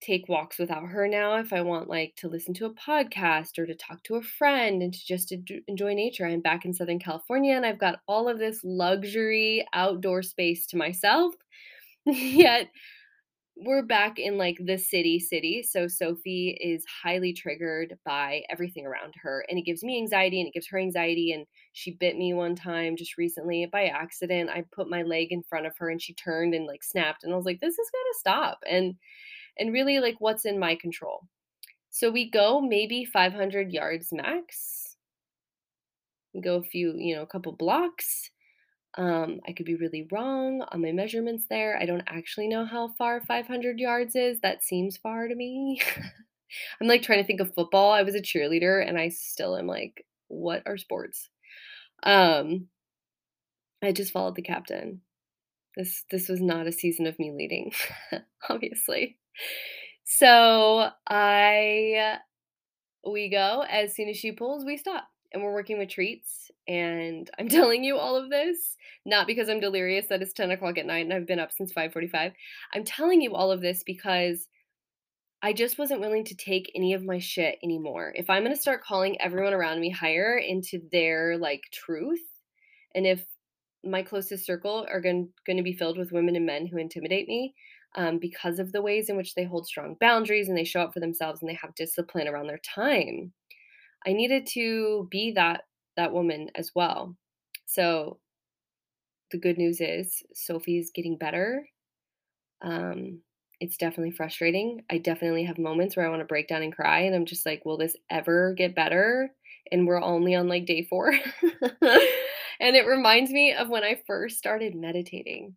take 0.00 0.28
walks 0.28 0.58
without 0.58 0.86
her 0.86 1.08
now 1.08 1.36
if 1.36 1.52
I 1.52 1.62
want 1.62 1.88
like 1.88 2.14
to 2.16 2.28
listen 2.28 2.54
to 2.54 2.66
a 2.66 2.74
podcast 2.74 3.58
or 3.58 3.66
to 3.66 3.74
talk 3.74 4.02
to 4.04 4.16
a 4.16 4.22
friend 4.22 4.82
and 4.82 4.92
to 4.92 5.06
just 5.06 5.32
enjoy 5.66 5.94
nature. 5.94 6.26
I'm 6.26 6.40
back 6.40 6.64
in 6.64 6.74
Southern 6.74 6.98
California 6.98 7.54
and 7.54 7.64
I've 7.64 7.78
got 7.78 8.00
all 8.06 8.28
of 8.28 8.38
this 8.38 8.60
luxury 8.64 9.66
outdoor 9.72 10.22
space 10.22 10.66
to 10.68 10.76
myself. 10.76 11.34
Yet 12.04 12.68
we're 13.56 13.82
back 13.82 14.18
in 14.18 14.36
like 14.36 14.58
the 14.64 14.76
city 14.76 15.20
city 15.20 15.62
so 15.62 15.86
sophie 15.86 16.58
is 16.60 16.84
highly 17.02 17.32
triggered 17.32 17.96
by 18.04 18.42
everything 18.50 18.84
around 18.84 19.14
her 19.22 19.44
and 19.48 19.58
it 19.58 19.64
gives 19.64 19.84
me 19.84 19.96
anxiety 19.96 20.40
and 20.40 20.48
it 20.48 20.54
gives 20.54 20.66
her 20.66 20.78
anxiety 20.78 21.32
and 21.32 21.46
she 21.72 21.92
bit 21.92 22.16
me 22.16 22.34
one 22.34 22.56
time 22.56 22.96
just 22.96 23.16
recently 23.16 23.64
by 23.70 23.84
accident 23.84 24.50
i 24.50 24.64
put 24.72 24.90
my 24.90 25.02
leg 25.02 25.28
in 25.30 25.42
front 25.44 25.66
of 25.66 25.76
her 25.76 25.88
and 25.88 26.02
she 26.02 26.12
turned 26.14 26.52
and 26.52 26.66
like 26.66 26.82
snapped 26.82 27.22
and 27.22 27.32
i 27.32 27.36
was 27.36 27.46
like 27.46 27.60
this 27.60 27.78
is 27.78 27.90
going 27.92 28.12
to 28.12 28.18
stop 28.18 28.58
and 28.68 28.96
and 29.58 29.72
really 29.72 30.00
like 30.00 30.16
what's 30.18 30.44
in 30.44 30.58
my 30.58 30.74
control 30.74 31.26
so 31.90 32.10
we 32.10 32.30
go 32.30 32.60
maybe 32.60 33.04
500 33.04 33.72
yards 33.72 34.08
max 34.12 34.96
we 36.32 36.40
go 36.40 36.56
a 36.56 36.62
few 36.62 36.94
you 36.96 37.14
know 37.14 37.22
a 37.22 37.26
couple 37.26 37.52
blocks 37.52 38.30
um, 38.96 39.40
I 39.46 39.52
could 39.52 39.66
be 39.66 39.74
really 39.74 40.06
wrong 40.12 40.64
on 40.70 40.80
my 40.80 40.92
measurements 40.92 41.46
there. 41.50 41.76
I 41.76 41.84
don't 41.84 42.04
actually 42.06 42.46
know 42.46 42.64
how 42.64 42.88
far 42.96 43.20
500 43.20 43.80
yards 43.80 44.14
is. 44.14 44.38
That 44.40 44.62
seems 44.62 44.96
far 44.96 45.26
to 45.26 45.34
me. 45.34 45.80
I'm 46.80 46.86
like 46.86 47.02
trying 47.02 47.20
to 47.20 47.26
think 47.26 47.40
of 47.40 47.54
football. 47.54 47.90
I 47.90 48.02
was 48.02 48.14
a 48.14 48.20
cheerleader 48.20 48.86
and 48.86 48.96
I 48.96 49.08
still 49.08 49.56
am 49.56 49.66
like, 49.66 50.04
what 50.28 50.62
are 50.66 50.76
sports? 50.76 51.28
Um, 52.04 52.68
I 53.82 53.92
just 53.92 54.12
followed 54.12 54.36
the 54.36 54.42
captain. 54.42 55.00
This 55.76 56.04
this 56.10 56.28
was 56.28 56.40
not 56.40 56.68
a 56.68 56.72
season 56.72 57.06
of 57.06 57.18
me 57.18 57.32
leading, 57.32 57.72
obviously. 58.48 59.18
So 60.04 60.90
I 61.08 62.18
we 63.06 63.28
go 63.28 63.64
as 63.68 63.94
soon 63.94 64.08
as 64.08 64.16
she 64.16 64.32
pulls, 64.32 64.64
we 64.64 64.76
stop 64.76 65.08
and 65.32 65.42
we're 65.42 65.52
working 65.52 65.78
with 65.78 65.90
treats. 65.90 66.50
And 66.66 67.30
I'm 67.38 67.48
telling 67.50 67.84
you 67.84 67.98
all 67.98 68.16
of 68.16 68.30
this, 68.30 68.76
not 69.04 69.26
because 69.26 69.48
I'm 69.48 69.60
delirious 69.60 70.06
that 70.06 70.22
it's 70.22 70.32
10 70.32 70.52
o'clock 70.52 70.78
at 70.78 70.86
night 70.86 71.04
and 71.04 71.12
I've 71.12 71.26
been 71.26 71.40
up 71.40 71.52
since 71.52 71.72
545. 71.72 72.32
I'm 72.72 72.84
telling 72.84 73.20
you 73.20 73.34
all 73.34 73.50
of 73.50 73.60
this 73.60 73.82
because 73.84 74.48
I 75.42 75.52
just 75.52 75.78
wasn't 75.78 76.00
willing 76.00 76.24
to 76.24 76.36
take 76.36 76.72
any 76.74 76.94
of 76.94 77.04
my 77.04 77.18
shit 77.18 77.58
anymore. 77.62 78.14
If 78.16 78.30
I'm 78.30 78.46
to 78.46 78.56
start 78.56 78.82
calling 78.82 79.20
everyone 79.20 79.52
around 79.52 79.80
me 79.80 79.90
higher 79.90 80.38
into 80.38 80.80
their 80.90 81.36
like 81.36 81.64
truth, 81.70 82.22
and 82.94 83.06
if 83.06 83.26
my 83.84 84.02
closest 84.02 84.46
circle 84.46 84.86
are 84.90 85.00
going, 85.00 85.28
going 85.46 85.58
to 85.58 85.62
be 85.62 85.74
filled 85.74 85.98
with 85.98 86.12
women 86.12 86.36
and 86.36 86.46
men 86.46 86.66
who 86.66 86.78
intimidate 86.78 87.28
me 87.28 87.54
um, 87.96 88.18
because 88.18 88.58
of 88.58 88.72
the 88.72 88.82
ways 88.82 89.08
in 89.08 89.16
which 89.16 89.34
they 89.34 89.44
hold 89.44 89.66
strong 89.66 89.96
boundaries 90.00 90.48
and 90.48 90.56
they 90.56 90.64
show 90.64 90.80
up 90.80 90.92
for 90.92 91.00
themselves 91.00 91.40
and 91.40 91.48
they 91.48 91.58
have 91.60 91.74
discipline 91.74 92.28
around 92.28 92.46
their 92.46 92.58
time 92.58 93.32
I 94.06 94.12
needed 94.12 94.46
to 94.48 95.08
be 95.10 95.32
that 95.32 95.62
that 95.96 96.12
woman 96.12 96.50
as 96.54 96.72
well. 96.74 97.16
So 97.66 98.18
the 99.30 99.38
good 99.38 99.58
news 99.58 99.80
is 99.80 100.22
Sophie 100.34 100.78
is 100.78 100.90
getting 100.94 101.16
better. 101.16 101.66
Um, 102.62 103.20
it's 103.60 103.76
definitely 103.76 104.10
frustrating. 104.10 104.82
I 104.90 104.98
definitely 104.98 105.44
have 105.44 105.58
moments 105.58 105.96
where 105.96 106.06
I 106.06 106.10
want 106.10 106.20
to 106.20 106.26
break 106.26 106.48
down 106.48 106.62
and 106.62 106.74
cry, 106.74 107.00
and 107.00 107.14
I'm 107.14 107.24
just 107.24 107.46
like, 107.46 107.64
will 107.64 107.78
this 107.78 107.96
ever 108.10 108.54
get 108.54 108.74
better? 108.74 109.30
And 109.72 109.86
we're 109.86 110.02
only 110.02 110.34
on 110.34 110.48
like 110.48 110.66
day 110.66 110.84
four. 110.84 111.08
and 112.60 112.76
it 112.76 112.86
reminds 112.86 113.30
me 113.30 113.54
of 113.54 113.70
when 113.70 113.84
I 113.84 114.02
first 114.06 114.36
started 114.36 114.74
meditating. 114.74 115.56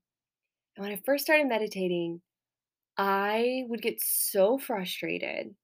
And 0.77 0.86
when 0.86 0.94
I 0.94 1.01
first 1.06 1.25
started 1.25 1.48
meditating, 1.48 2.22
I 2.98 3.63
would 3.68 3.82
get 3.82 4.01
so 4.01 4.58
frustrated 4.58 5.56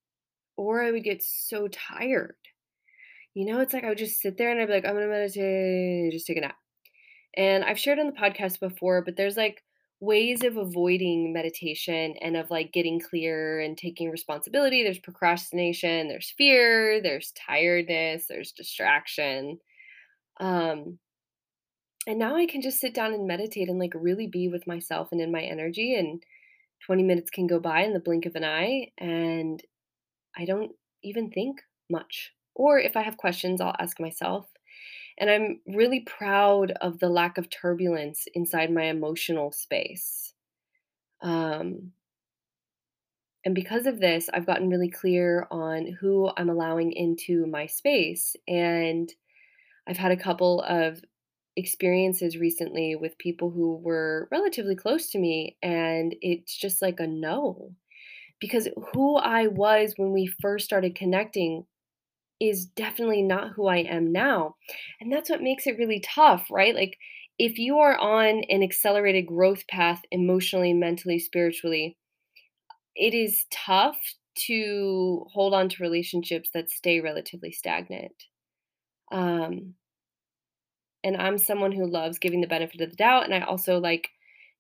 or 0.58 0.84
I 0.84 0.92
would 0.92 1.04
get 1.04 1.24
so 1.24 1.68
tired 1.68 2.36
you 3.34 3.46
know, 3.46 3.60
it's 3.60 3.74
like 3.74 3.84
I 3.84 3.90
would 3.90 3.98
just 3.98 4.22
sit 4.22 4.38
there 4.38 4.52
and 4.52 4.62
I'd 4.62 4.68
be 4.68 4.74
like, 4.74 4.86
I'm 4.86 4.94
gonna 4.94 5.08
meditate, 5.08 6.12
just 6.12 6.28
take 6.28 6.38
a 6.38 6.42
nap. 6.42 6.56
And 7.36 7.64
I've 7.64 7.80
shared 7.80 8.00
on 8.00 8.08
the 8.08 8.12
podcast 8.14 8.60
before, 8.60 9.02
but 9.04 9.16
there's 9.16 9.38
like 9.38 9.64
ways 10.00 10.44
of 10.44 10.58
avoiding 10.58 11.34
meditation 11.34 12.16
and 12.22 12.38
of 12.38 12.52
like 12.52 12.74
getting 12.74 13.00
clear 13.00 13.60
and 13.60 13.78
taking 13.78 14.12
responsibility. 14.12 14.84
There's 14.84 15.00
procrastination, 15.00 16.10
there's 16.10 16.34
fear, 16.38 17.02
there's 17.02 17.32
tiredness, 17.32 18.28
there's 18.28 18.52
distraction. 18.52 19.60
Um, 20.40 21.00
and 22.06 22.20
now 22.20 22.36
I 22.36 22.46
can 22.46 22.62
just 22.62 22.80
sit 22.82 22.94
down 22.94 23.14
and 23.14 23.26
meditate 23.28 23.70
and 23.70 23.80
like 23.80 23.94
really 23.96 24.28
be 24.28 24.48
with 24.48 24.68
myself 24.68 25.10
and 25.12 25.22
in 25.22 25.32
my 25.32 25.42
energy. 25.42 25.96
And 25.96 26.22
20 26.86 27.04
minutes 27.04 27.30
can 27.30 27.48
go 27.48 27.60
by 27.60 27.82
in 27.82 27.94
the 27.94 28.00
blink 28.00 28.26
of 28.26 28.36
an 28.36 28.44
eye, 28.44 28.92
and 28.98 29.62
I 30.38 30.46
don't 30.46 30.72
even 31.04 31.32
think 31.32 31.62
much. 31.90 32.32
Or 32.56 32.80
if 32.80 32.96
I 32.96 33.02
have 33.02 33.18
questions, 33.18 33.62
I'll 33.62 33.76
ask 33.80 34.00
myself. 34.00 34.48
And 35.18 35.30
I'm 35.30 35.62
really 35.68 36.02
proud 36.02 36.72
of 36.82 37.00
the 37.00 37.10
lack 37.10 37.38
of 37.38 37.50
turbulence 37.50 38.26
inside 38.34 38.72
my 38.72 38.86
emotional 38.86 39.52
space. 39.52 40.34
Um, 41.22 41.92
and 43.46 43.54
because 43.54 43.86
of 43.86 44.00
this, 44.00 44.30
I've 44.34 44.46
gotten 44.46 44.70
really 44.70 44.90
clear 44.90 45.48
on 45.52 45.98
who 46.00 46.32
I'm 46.38 46.50
allowing 46.50 46.92
into 46.94 47.46
my 47.46 47.68
space. 47.68 48.36
And 48.48 49.12
I've 49.88 49.98
had 49.98 50.12
a 50.12 50.18
couple 50.18 50.62
of 50.62 51.02
experiences 51.56 52.38
recently 52.38 52.96
with 52.96 53.18
people 53.18 53.50
who 53.50 53.78
were 53.78 54.28
relatively 54.32 54.76
close 54.76 55.10
to 55.12 55.20
me, 55.20 55.58
and 55.62 56.16
it's 56.22 56.56
just 56.58 56.82
like 56.82 57.00
a 57.00 57.08
no. 57.08 57.72
Because 58.40 58.68
who 58.94 59.18
I 59.18 59.48
was 59.48 59.94
when 59.98 60.12
we 60.12 60.28
first 60.42 60.66
started 60.66 60.96
connecting 60.96 61.66
is 62.40 62.66
definitely 62.66 63.22
not 63.22 63.54
who 63.54 63.68
I 63.68 63.78
am 63.78 64.12
now. 64.12 64.56
And 65.00 65.12
that's 65.12 65.30
what 65.30 65.42
makes 65.42 65.68
it 65.68 65.78
really 65.78 66.02
tough, 66.02 66.48
right? 66.52 66.76
Like, 66.76 66.98
if 67.40 67.58
you 67.58 67.80
are 67.80 67.98
on 67.98 68.44
an 68.50 68.64
accelerated 68.64 69.28
growth 69.28 69.66
path 69.68 70.02
emotionally, 70.12 70.74
mentally, 70.74 71.20
spiritually, 71.20 71.98
it 72.96 73.14
is 73.14 73.46
tough 73.52 73.98
to 74.36 75.26
hold 75.32 75.54
on 75.54 75.70
to 75.70 75.84
relationships 75.84 76.50
that 76.54 76.70
stay 76.70 77.00
relatively 77.00 77.52
stagnant. 77.52 78.14
Um, 79.12 79.76
and 81.04 81.18
I'm 81.18 81.38
someone 81.38 81.72
who 81.72 81.86
loves 81.86 82.20
giving 82.20 82.42
the 82.42 82.48
benefit 82.48 82.82
of 82.82 82.90
the 82.90 82.96
doubt, 82.96 83.26
and 83.26 83.34
I 83.34 83.42
also 83.42 83.80
like 83.80 84.10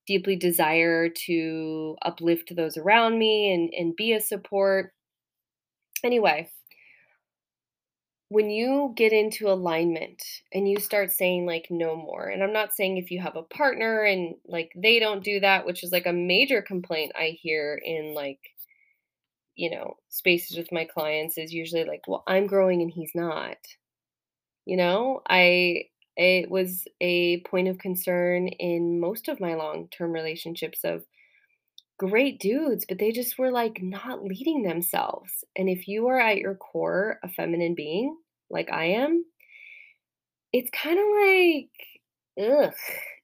deeply 0.06 0.36
desire 0.36 1.10
to 1.10 1.96
uplift 2.02 2.56
those 2.56 2.78
around 2.78 3.18
me 3.18 3.54
and, 3.54 3.74
and 3.74 3.96
be 3.96 4.14
a 4.14 4.22
support. 4.22 4.92
Anyway, 6.04 6.50
when 8.34 8.50
you 8.50 8.92
get 8.96 9.14
into 9.14 9.48
alignment 9.48 10.24
and 10.54 10.68
you 10.68 10.80
start 10.80 11.12
saying 11.12 11.46
like 11.46 11.68
no 11.70 11.96
more 11.96 12.30
and 12.30 12.42
i'm 12.42 12.52
not 12.52 12.74
saying 12.74 12.98
if 12.98 13.12
you 13.12 13.22
have 13.22 13.36
a 13.36 13.44
partner 13.44 14.02
and 14.02 14.34
like 14.48 14.72
they 14.76 14.98
don't 14.98 15.24
do 15.24 15.40
that 15.40 15.68
which 15.68 15.84
is 15.84 15.92
like 15.92 16.08
a 16.08 16.14
major 16.14 16.60
complaint 16.60 17.12
i 17.16 17.38
hear 17.40 17.80
in 17.86 18.16
like 18.16 18.40
you 19.56 19.70
know 19.70 19.94
spaces 20.10 20.58
with 20.58 20.72
my 20.72 20.84
clients 20.84 21.38
is 21.38 21.54
usually 21.54 21.84
like 21.84 22.02
well 22.08 22.24
i'm 22.26 22.48
growing 22.48 22.82
and 22.82 22.90
he's 22.90 23.12
not 23.14 23.58
you 24.66 24.78
know 24.78 25.22
i 25.30 25.84
it 26.16 26.50
was 26.50 26.86
a 27.02 27.42
point 27.42 27.68
of 27.68 27.78
concern 27.78 28.48
in 28.48 29.00
most 29.00 29.28
of 29.28 29.40
my 29.40 29.56
long 29.56 29.88
term 29.90 30.12
relationships 30.12 30.84
of 30.84 31.06
great 31.98 32.40
dudes, 32.40 32.86
but 32.88 33.00
they 33.00 33.12
just 33.12 33.38
were 33.38 33.52
like 33.52 33.82
not 33.82 34.24
leading 34.24 34.64
themselves. 34.64 35.44
And 35.56 35.70
if 35.70 35.88
you 35.88 36.08
are 36.08 36.20
at 36.20 36.38
your 36.38 36.56
core 36.56 37.20
a 37.24 37.30
feminine 37.30 37.76
being, 37.76 38.18
like 38.50 38.72
I 38.72 38.86
am, 38.86 39.26
it's 40.52 40.70
kind 40.72 41.00
of 41.00 41.06
like, 42.48 42.70
ugh. 42.70 42.74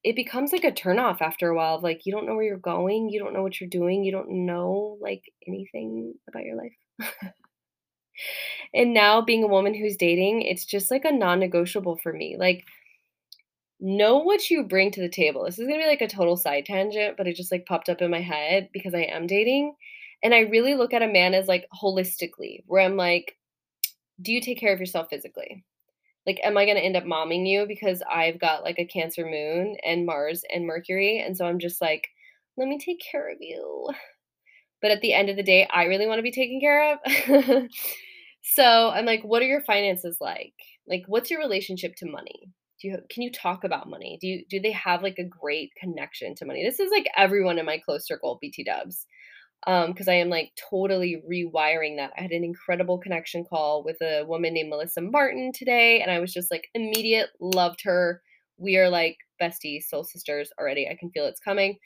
It 0.01 0.15
becomes 0.15 0.53
like 0.53 0.63
a 0.63 0.71
turnoff 0.71 1.21
after 1.21 1.49
a 1.49 1.55
while 1.55 1.75
of 1.75 1.83
like, 1.83 2.05
you 2.05 2.13
don't 2.13 2.25
know 2.25 2.35
where 2.35 2.45
you're 2.45 2.57
going, 2.57 3.09
you 3.09 3.19
don't 3.19 3.33
know 3.33 3.43
what 3.43 3.59
you're 3.59 3.69
doing, 3.69 4.05
you 4.05 4.13
don't 4.13 4.45
know 4.45 4.97
like 5.01 5.23
anything 5.45 6.13
about 6.29 6.43
your 6.43 6.55
life. 6.55 7.11
and 8.73 8.93
now 8.93 9.21
being 9.21 9.43
a 9.43 9.47
woman 9.47 9.73
who's 9.73 9.95
dating, 9.95 10.41
it's 10.43 10.65
just 10.65 10.91
like 10.91 11.05
a 11.05 11.11
non 11.11 11.39
negotiable 11.39 11.97
for 11.97 12.13
me. 12.13 12.35
Like, 12.37 12.65
know 13.79 14.17
what 14.17 14.49
you 14.49 14.63
bring 14.63 14.91
to 14.91 15.01
the 15.01 15.09
table. 15.09 15.45
This 15.45 15.59
is 15.59 15.67
gonna 15.67 15.79
be 15.79 15.87
like 15.87 16.01
a 16.01 16.07
total 16.07 16.37
side 16.37 16.65
tangent, 16.65 17.17
but 17.17 17.27
it 17.27 17.35
just 17.35 17.51
like 17.51 17.65
popped 17.65 17.89
up 17.89 18.01
in 18.01 18.11
my 18.11 18.21
head 18.21 18.69
because 18.73 18.93
I 18.93 19.03
am 19.03 19.27
dating. 19.27 19.75
And 20.21 20.33
I 20.33 20.39
really 20.41 20.75
look 20.75 20.93
at 20.93 21.01
a 21.01 21.07
man 21.07 21.33
as 21.33 21.47
like 21.47 21.65
holistically, 21.81 22.63
where 22.67 22.83
I'm 22.83 22.97
like, 22.97 23.37
do 24.21 24.33
you 24.33 24.41
take 24.41 24.59
care 24.59 24.73
of 24.73 24.79
yourself 24.79 25.07
physically? 25.09 25.63
Like, 26.25 26.41
am 26.43 26.57
I 26.57 26.65
gonna 26.65 26.81
end 26.81 26.97
up 26.97 27.05
momming 27.05 27.47
you 27.47 27.65
because 27.67 28.03
I've 28.11 28.39
got 28.39 28.63
like 28.63 28.77
a 28.79 28.85
Cancer 28.85 29.25
moon 29.25 29.77
and 29.85 30.05
Mars 30.05 30.43
and 30.53 30.67
Mercury? 30.67 31.23
And 31.25 31.35
so 31.35 31.45
I'm 31.45 31.59
just 31.59 31.81
like, 31.81 32.07
let 32.57 32.67
me 32.67 32.77
take 32.77 32.99
care 32.99 33.31
of 33.31 33.37
you. 33.39 33.89
But 34.81 34.91
at 34.91 35.01
the 35.01 35.13
end 35.13 35.29
of 35.29 35.37
the 35.37 35.43
day, 35.43 35.67
I 35.71 35.85
really 35.85 36.07
want 36.07 36.19
to 36.19 36.23
be 36.23 36.31
taken 36.31 36.59
care 36.59 36.93
of. 36.93 37.67
so 38.41 38.89
I'm 38.89 39.05
like, 39.05 39.23
what 39.23 39.41
are 39.41 39.47
your 39.47 39.61
finances 39.61 40.17
like? 40.19 40.53
Like, 40.87 41.03
what's 41.07 41.29
your 41.29 41.39
relationship 41.39 41.95
to 41.97 42.05
money? 42.05 42.51
do 42.81 42.87
you 42.87 42.97
can 43.09 43.23
you 43.23 43.29
talk 43.29 43.65
about 43.65 43.89
money 43.89 44.17
do 44.21 44.27
you 44.27 44.45
do 44.49 44.57
they 44.57 44.71
have 44.71 45.03
like 45.03 45.17
a 45.19 45.23
great 45.25 45.69
connection 45.75 46.33
to 46.33 46.45
money 46.45 46.63
this 46.63 46.79
is 46.79 46.89
like 46.91 47.09
everyone 47.17 47.59
in 47.59 47.65
my 47.65 47.77
close 47.77 48.07
circle 48.07 48.37
bt 48.41 48.63
dubs 48.63 49.05
because 49.65 50.07
I 50.07 50.13
am 50.13 50.29
like 50.29 50.51
totally 50.69 51.21
rewiring 51.29 51.97
that. 51.97 52.13
I 52.17 52.21
had 52.21 52.31
an 52.31 52.43
incredible 52.43 52.97
connection 52.97 53.43
call 53.43 53.83
with 53.83 53.97
a 54.01 54.23
woman 54.25 54.53
named 54.53 54.69
Melissa 54.69 55.01
Martin 55.01 55.51
today, 55.53 56.01
and 56.01 56.09
I 56.09 56.19
was 56.19 56.33
just 56.33 56.49
like 56.49 56.69
immediate, 56.73 57.29
loved 57.39 57.81
her. 57.83 58.21
We 58.57 58.77
are 58.77 58.89
like 58.89 59.17
besties, 59.41 59.83
soul 59.83 60.03
sisters 60.03 60.51
already. 60.59 60.87
I 60.87 60.95
can 60.95 61.11
feel 61.11 61.25
it's 61.25 61.41
coming. 61.41 61.77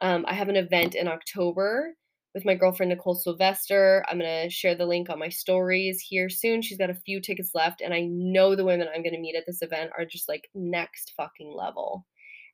Um, 0.00 0.24
I 0.26 0.34
have 0.34 0.48
an 0.48 0.56
event 0.56 0.94
in 0.94 1.06
October 1.06 1.94
with 2.34 2.44
my 2.44 2.54
girlfriend 2.54 2.90
Nicole 2.90 3.14
Sylvester. 3.14 4.04
I'm 4.08 4.18
going 4.18 4.44
to 4.44 4.50
share 4.50 4.74
the 4.74 4.86
link 4.86 5.10
on 5.10 5.18
my 5.18 5.28
stories 5.28 6.00
here 6.00 6.28
soon. 6.28 6.62
She's 6.62 6.78
got 6.78 6.90
a 6.90 6.94
few 6.94 7.20
tickets 7.20 7.50
left, 7.54 7.80
and 7.80 7.92
I 7.92 8.08
know 8.10 8.54
the 8.54 8.64
women 8.64 8.88
I'm 8.88 9.02
going 9.02 9.14
to 9.14 9.20
meet 9.20 9.36
at 9.36 9.44
this 9.46 9.62
event 9.62 9.90
are 9.96 10.04
just 10.04 10.28
like 10.28 10.48
next 10.54 11.12
fucking 11.16 11.52
level. 11.54 12.06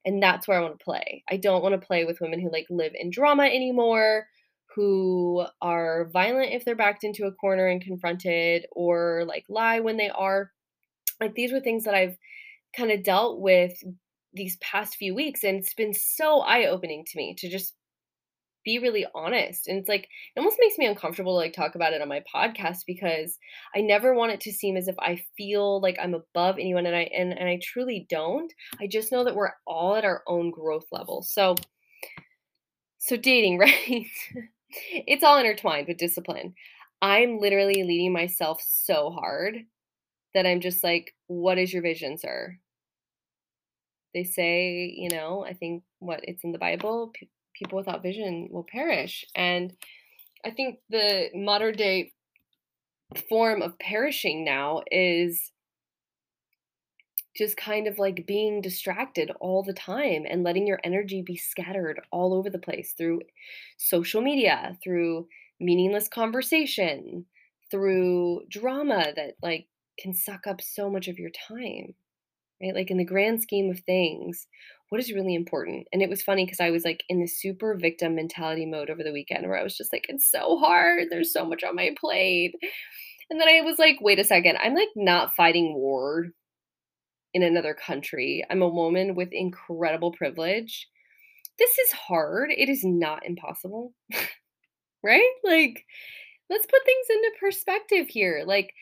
And 0.05 0.23
that's 0.23 0.49
where 0.49 0.59
I 0.59 0.63
want 0.63 0.79
to 0.79 0.85
play. 0.85 1.23
I 1.29 1.37
don't 1.37 1.63
want 1.63 1.81
to 1.81 1.87
play 1.87 2.05
with 2.05 2.21
women 2.21 2.41
who 2.41 2.51
like 2.51 2.67
live 2.71 2.93
in 2.99 3.11
drama 3.11 3.45
anymore, 3.45 4.27
who 4.75 5.45
are 5.61 6.09
violent 6.13 6.53
if 6.53 6.65
they're 6.65 6.77
backed 6.77 7.05
into 7.05 7.27
a 7.27 7.33
corner 7.33 7.67
and 7.67 7.83
confronted, 7.83 8.67
or 8.73 9.25
like 9.27 9.45
lie 9.49 9.81
when 9.81 9.97
they 9.97 10.11
are. 10.11 10.51
Like 11.21 11.35
these 11.35 11.53
were 11.53 11.61
things 11.61 11.85
that 11.85 11.95
I've 11.95 12.17
kind 12.77 12.91
of 12.91 13.03
dealt 13.03 13.41
with 13.41 13.73
these 14.35 14.57
past 14.59 14.97
few 14.97 15.15
weeks, 15.15 15.43
and 15.45 15.59
it's 15.59 15.75
been 15.75 15.95
so 15.95 16.41
eye 16.41 16.67
opening 16.67 17.05
to 17.05 17.17
me 17.17 17.35
to 17.39 17.49
just 17.49 17.75
be 18.69 18.79
really 18.79 19.07
honest. 19.15 19.67
And 19.67 19.79
it's 19.79 19.89
like 19.89 20.03
it 20.03 20.39
almost 20.39 20.59
makes 20.61 20.77
me 20.77 20.85
uncomfortable 20.85 21.33
to 21.33 21.39
like 21.39 21.55
talk 21.55 21.75
about 21.75 21.95
it 21.95 22.03
on 22.03 22.09
my 22.09 22.23
podcast 22.35 22.81
because 22.87 23.39
I 23.75 23.81
never 23.81 24.15
want 24.15 24.33
it 24.33 24.41
to 24.43 24.53
seem 24.53 24.77
as 24.77 24.89
if 24.89 24.95
I 24.99 25.25
feel 25.39 25.81
like 25.81 25.97
I'm 25.99 26.13
above 26.13 26.57
anyone 26.59 26.85
and 26.85 26.95
I 26.95 27.09
and, 27.17 27.33
and 27.33 27.49
I 27.49 27.59
truly 27.63 28.07
don't. 28.11 28.53
I 28.79 28.87
just 28.87 29.11
know 29.11 29.25
that 29.25 29.35
we're 29.35 29.53
all 29.67 29.97
at 29.97 30.05
our 30.05 30.23
own 30.27 30.51
growth 30.51 30.85
level. 30.93 31.23
So 31.23 31.55
so 32.99 33.17
dating, 33.17 33.57
right? 33.59 34.07
it's 34.93 35.25
all 35.25 35.39
intertwined 35.39 35.89
with 35.89 35.97
discipline. 35.97 36.55
I'm 37.01 37.39
literally 37.39 37.85
leading 37.85 38.13
myself 38.13 38.61
so 38.63 39.11
hard 39.11 39.57
that 40.35 40.45
I'm 40.45 40.61
just 40.61 40.85
like, 40.85 41.15
what 41.27 41.57
is 41.57 41.73
your 41.73 41.81
vision, 41.81 42.19
sir? 42.19 42.59
They 44.13 44.25
say, 44.25 44.93
you 44.95 45.09
know, 45.09 45.43
I 45.49 45.55
think 45.55 45.85
what 46.01 46.21
it's 46.25 46.45
in 46.45 46.53
the 46.53 46.59
Bible, 46.59 47.13
people 47.59 47.77
without 47.77 48.03
vision 48.03 48.49
will 48.51 48.67
perish. 48.71 49.25
And 49.35 49.75
I 50.45 50.51
think 50.51 50.79
the 50.89 51.31
modern 51.35 51.75
day 51.75 52.13
form 53.29 53.63
of 53.63 53.79
perishing 53.79 54.45
now 54.45 54.83
is 54.91 55.51
just 57.37 57.57
kind 57.57 57.87
of 57.87 57.99
like 57.99 58.27
being 58.27 58.61
distracted 58.61 59.31
all 59.41 59.63
the 59.63 59.73
time 59.73 60.25
and 60.29 60.43
letting 60.43 60.67
your 60.67 60.81
energy 60.83 61.23
be 61.23 61.37
scattered 61.37 62.01
all 62.11 62.35
over 62.35 62.51
the 62.51 62.59
place 62.59 62.95
through 62.99 63.21
social 63.77 64.21
media, 64.21 64.77
through 64.83 65.27
meaningless 65.61 66.09
conversation, 66.09 67.25
through 67.71 68.41
drama 68.51 69.13
that 69.15 69.35
like 69.41 69.67
can 69.99 70.13
suck 70.13 70.47
up 70.47 70.61
so 70.61 70.91
much 70.91 71.07
of 71.09 71.19
your 71.19 71.31
time. 71.31 71.95
Right? 72.61 72.75
Like 72.75 72.91
in 72.91 72.97
the 72.97 73.05
grand 73.05 73.41
scheme 73.41 73.71
of 73.71 73.81
things, 73.81 74.49
what 74.89 75.01
is 75.01 75.13
really 75.13 75.35
important? 75.35 75.87
And 75.93 76.03
it 76.03 76.09
was 76.09 76.23
funny 76.23 76.45
because 76.45 76.61
I 76.61 76.71
was 76.71 76.85
like 76.85 77.05
in 77.09 77.21
the 77.21 77.27
super 77.27 77.75
victim 77.75 78.15
mentality 78.15 78.65
mode 78.65 78.91
over 78.91 79.03
the 79.03 79.13
weekend 79.13 79.47
where 79.47 79.59
I 79.59 79.63
was 79.63 79.77
just 79.77 79.93
like, 79.93 80.07
it's 80.09 80.31
so 80.31 80.59
hard. 80.59 81.09
There's 81.11 81.33
so 81.33 81.45
much 81.45 81.63
on 81.63 81.77
my 81.77 81.95
plate. 81.99 82.55
And 83.31 83.41
then 83.41 83.49
I 83.49 83.61
was 83.61 83.79
like, 83.79 83.99
wait 84.01 84.19
a 84.19 84.25
second. 84.25 84.57
I'm 84.63 84.75
like 84.75 84.89
not 84.97 85.35
fighting 85.35 85.75
war 85.75 86.29
in 87.35 87.43
another 87.43 87.75
country. 87.75 88.45
I'm 88.51 88.63
a 88.63 88.69
woman 88.69 89.15
with 89.15 89.29
incredible 89.33 90.13
privilege. 90.13 90.89
This 91.59 91.77
is 91.79 91.93
hard. 91.93 92.51
It 92.51 92.69
is 92.69 92.85
not 92.85 93.27
impossible. 93.27 93.93
right? 95.03 95.31
Like, 95.45 95.85
let's 96.49 96.67
put 96.67 96.81
things 96.85 97.07
into 97.11 97.31
perspective 97.41 98.09
here. 98.09 98.45
Like, 98.47 98.73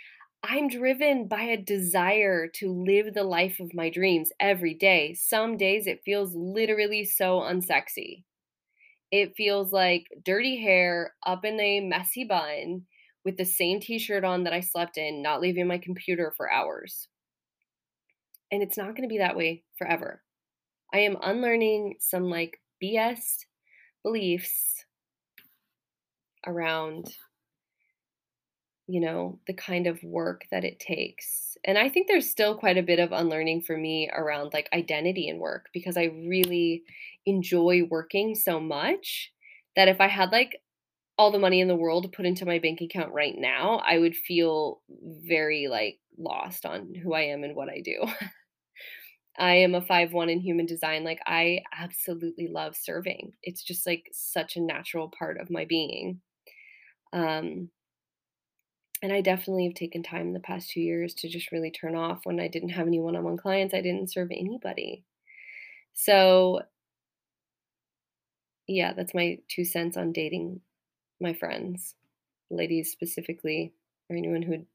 I'm 0.42 0.68
driven 0.68 1.26
by 1.26 1.42
a 1.42 1.56
desire 1.56 2.46
to 2.56 2.72
live 2.72 3.14
the 3.14 3.24
life 3.24 3.58
of 3.58 3.74
my 3.74 3.90
dreams 3.90 4.30
every 4.38 4.74
day. 4.74 5.14
Some 5.14 5.56
days 5.56 5.86
it 5.86 6.02
feels 6.04 6.34
literally 6.34 7.04
so 7.04 7.40
unsexy. 7.40 8.24
It 9.10 9.34
feels 9.36 9.72
like 9.72 10.06
dirty 10.24 10.60
hair 10.60 11.14
up 11.24 11.44
in 11.44 11.60
a 11.60 11.80
messy 11.80 12.24
bun 12.24 12.86
with 13.24 13.36
the 13.36 13.44
same 13.44 13.80
t 13.80 13.98
shirt 13.98 14.24
on 14.24 14.44
that 14.44 14.52
I 14.52 14.60
slept 14.60 14.98
in, 14.98 15.22
not 15.22 15.40
leaving 15.40 15.66
my 15.66 15.78
computer 15.78 16.32
for 16.36 16.50
hours. 16.50 17.08
And 18.52 18.62
it's 18.62 18.76
not 18.76 18.90
going 18.90 19.02
to 19.02 19.08
be 19.08 19.18
that 19.18 19.36
way 19.36 19.64
forever. 19.76 20.22
I 20.94 20.98
am 21.00 21.16
unlearning 21.22 21.96
some 21.98 22.30
like 22.30 22.60
BS 22.82 23.44
beliefs 24.04 24.84
around 26.46 27.12
you 28.86 29.00
know, 29.00 29.38
the 29.46 29.54
kind 29.54 29.86
of 29.86 30.02
work 30.02 30.44
that 30.50 30.64
it 30.64 30.78
takes. 30.78 31.56
And 31.64 31.76
I 31.78 31.88
think 31.88 32.06
there's 32.06 32.30
still 32.30 32.56
quite 32.56 32.78
a 32.78 32.82
bit 32.82 33.00
of 33.00 33.12
unlearning 33.12 33.62
for 33.62 33.76
me 33.76 34.08
around 34.12 34.52
like 34.52 34.68
identity 34.72 35.28
and 35.28 35.40
work 35.40 35.68
because 35.72 35.96
I 35.96 36.04
really 36.04 36.84
enjoy 37.26 37.82
working 37.84 38.34
so 38.34 38.60
much 38.60 39.32
that 39.74 39.88
if 39.88 40.00
I 40.00 40.06
had 40.08 40.30
like 40.30 40.62
all 41.18 41.30
the 41.32 41.38
money 41.38 41.60
in 41.60 41.68
the 41.68 41.76
world 41.76 42.12
put 42.12 42.26
into 42.26 42.46
my 42.46 42.58
bank 42.58 42.80
account 42.80 43.12
right 43.12 43.36
now, 43.36 43.82
I 43.86 43.98
would 43.98 44.16
feel 44.16 44.82
very 44.90 45.68
like 45.68 45.98
lost 46.18 46.66
on 46.66 46.94
who 46.94 47.14
I 47.14 47.22
am 47.22 47.44
and 47.44 47.56
what 47.56 47.68
I 47.70 47.80
do. 47.80 48.04
I 49.38 49.56
am 49.56 49.74
a 49.74 49.82
5 49.82 50.12
1 50.12 50.30
in 50.30 50.40
human 50.40 50.66
design. 50.66 51.04
Like, 51.04 51.20
I 51.26 51.62
absolutely 51.72 52.48
love 52.48 52.74
serving. 52.76 53.34
It's 53.42 53.62
just 53.62 53.86
like 53.86 54.08
such 54.12 54.56
a 54.56 54.60
natural 54.60 55.08
part 55.08 55.38
of 55.38 55.50
my 55.50 55.64
being. 55.66 56.20
Um, 57.12 57.70
and 59.02 59.12
I 59.12 59.20
definitely 59.20 59.64
have 59.66 59.74
taken 59.74 60.02
time 60.02 60.28
in 60.28 60.32
the 60.32 60.40
past 60.40 60.70
two 60.70 60.80
years 60.80 61.14
to 61.14 61.28
just 61.28 61.52
really 61.52 61.70
turn 61.70 61.94
off 61.94 62.20
when 62.24 62.40
I 62.40 62.48
didn't 62.48 62.70
have 62.70 62.86
any 62.86 62.98
one 62.98 63.16
on 63.16 63.24
one 63.24 63.36
clients. 63.36 63.74
I 63.74 63.82
didn't 63.82 64.10
serve 64.10 64.30
anybody. 64.30 65.04
So, 65.92 66.62
yeah, 68.66 68.92
that's 68.94 69.14
my 69.14 69.38
two 69.48 69.64
cents 69.64 69.96
on 69.96 70.12
dating 70.12 70.60
my 71.20 71.34
friends, 71.34 71.94
ladies 72.50 72.90
specifically, 72.90 73.72
or 74.08 74.16
anyone 74.16 74.42
who 74.42 74.66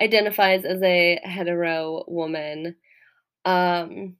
identifies 0.00 0.64
as 0.64 0.82
a 0.82 1.20
hetero 1.22 2.04
woman. 2.08 2.76
Um, 3.44 4.16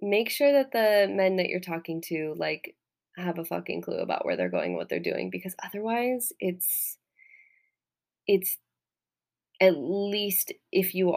make 0.00 0.30
sure 0.30 0.52
that 0.52 0.72
the 0.72 1.12
men 1.12 1.36
that 1.36 1.48
you're 1.48 1.60
talking 1.60 2.00
to, 2.02 2.34
like, 2.36 2.74
have 3.16 3.38
a 3.38 3.44
fucking 3.44 3.80
clue 3.80 3.98
about 3.98 4.24
where 4.24 4.36
they're 4.36 4.48
going, 4.48 4.76
what 4.76 4.88
they're 4.88 5.00
doing, 5.00 5.30
because 5.30 5.54
otherwise 5.64 6.32
it's 6.38 6.95
it's 8.26 8.58
at 9.60 9.76
least 9.76 10.52
if 10.72 10.94
you 10.94 11.14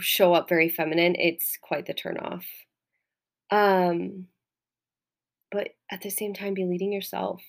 show 0.00 0.34
up 0.34 0.48
very 0.48 0.68
feminine, 0.68 1.14
it's 1.16 1.58
quite 1.60 1.86
the 1.86 1.94
turnoff. 1.94 2.44
Um, 3.50 4.26
but 5.50 5.70
at 5.90 6.02
the 6.02 6.10
same 6.10 6.34
time, 6.34 6.54
be 6.54 6.64
leading 6.64 6.92
yourself 6.92 7.42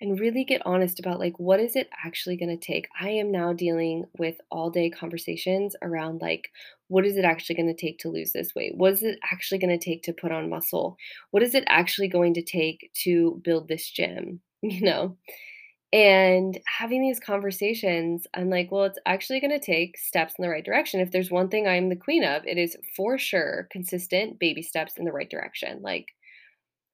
and 0.00 0.18
really 0.18 0.44
get 0.44 0.60
honest 0.66 0.98
about 0.98 1.18
like 1.18 1.38
what 1.38 1.60
is 1.60 1.76
it 1.76 1.88
actually 2.04 2.36
going 2.36 2.56
to 2.56 2.66
take? 2.66 2.88
I 3.00 3.10
am 3.10 3.30
now 3.30 3.52
dealing 3.52 4.04
with 4.18 4.36
all 4.50 4.70
day 4.70 4.90
conversations 4.90 5.76
around 5.82 6.20
like 6.20 6.50
what 6.88 7.06
is 7.06 7.16
it 7.16 7.24
actually 7.24 7.56
going 7.56 7.74
to 7.74 7.80
take 7.80 7.98
to 8.00 8.10
lose 8.10 8.32
this 8.32 8.54
weight? 8.54 8.76
What 8.76 8.92
is 8.92 9.02
it 9.02 9.18
actually 9.32 9.58
going 9.58 9.78
to 9.78 9.84
take 9.84 10.02
to 10.04 10.12
put 10.12 10.32
on 10.32 10.50
muscle? 10.50 10.96
What 11.30 11.42
is 11.42 11.54
it 11.54 11.64
actually 11.68 12.08
going 12.08 12.34
to 12.34 12.42
take 12.42 12.90
to 13.04 13.40
build 13.44 13.68
this 13.68 13.88
gym 13.88 14.40
you 14.62 14.82
know 14.82 15.16
and 15.94 16.58
having 16.66 17.00
these 17.00 17.20
conversations, 17.20 18.26
I'm 18.34 18.50
like, 18.50 18.72
well, 18.72 18.82
it's 18.82 18.98
actually 19.06 19.38
going 19.38 19.52
to 19.52 19.64
take 19.64 19.96
steps 19.96 20.34
in 20.36 20.42
the 20.42 20.48
right 20.48 20.64
direction. 20.64 20.98
If 20.98 21.12
there's 21.12 21.30
one 21.30 21.48
thing 21.48 21.68
I'm 21.68 21.88
the 21.88 21.94
queen 21.94 22.24
of, 22.24 22.44
it 22.48 22.58
is 22.58 22.76
for 22.96 23.16
sure 23.16 23.68
consistent 23.70 24.40
baby 24.40 24.60
steps 24.60 24.96
in 24.96 25.04
the 25.04 25.12
right 25.12 25.30
direction. 25.30 25.82
Like, 25.82 26.08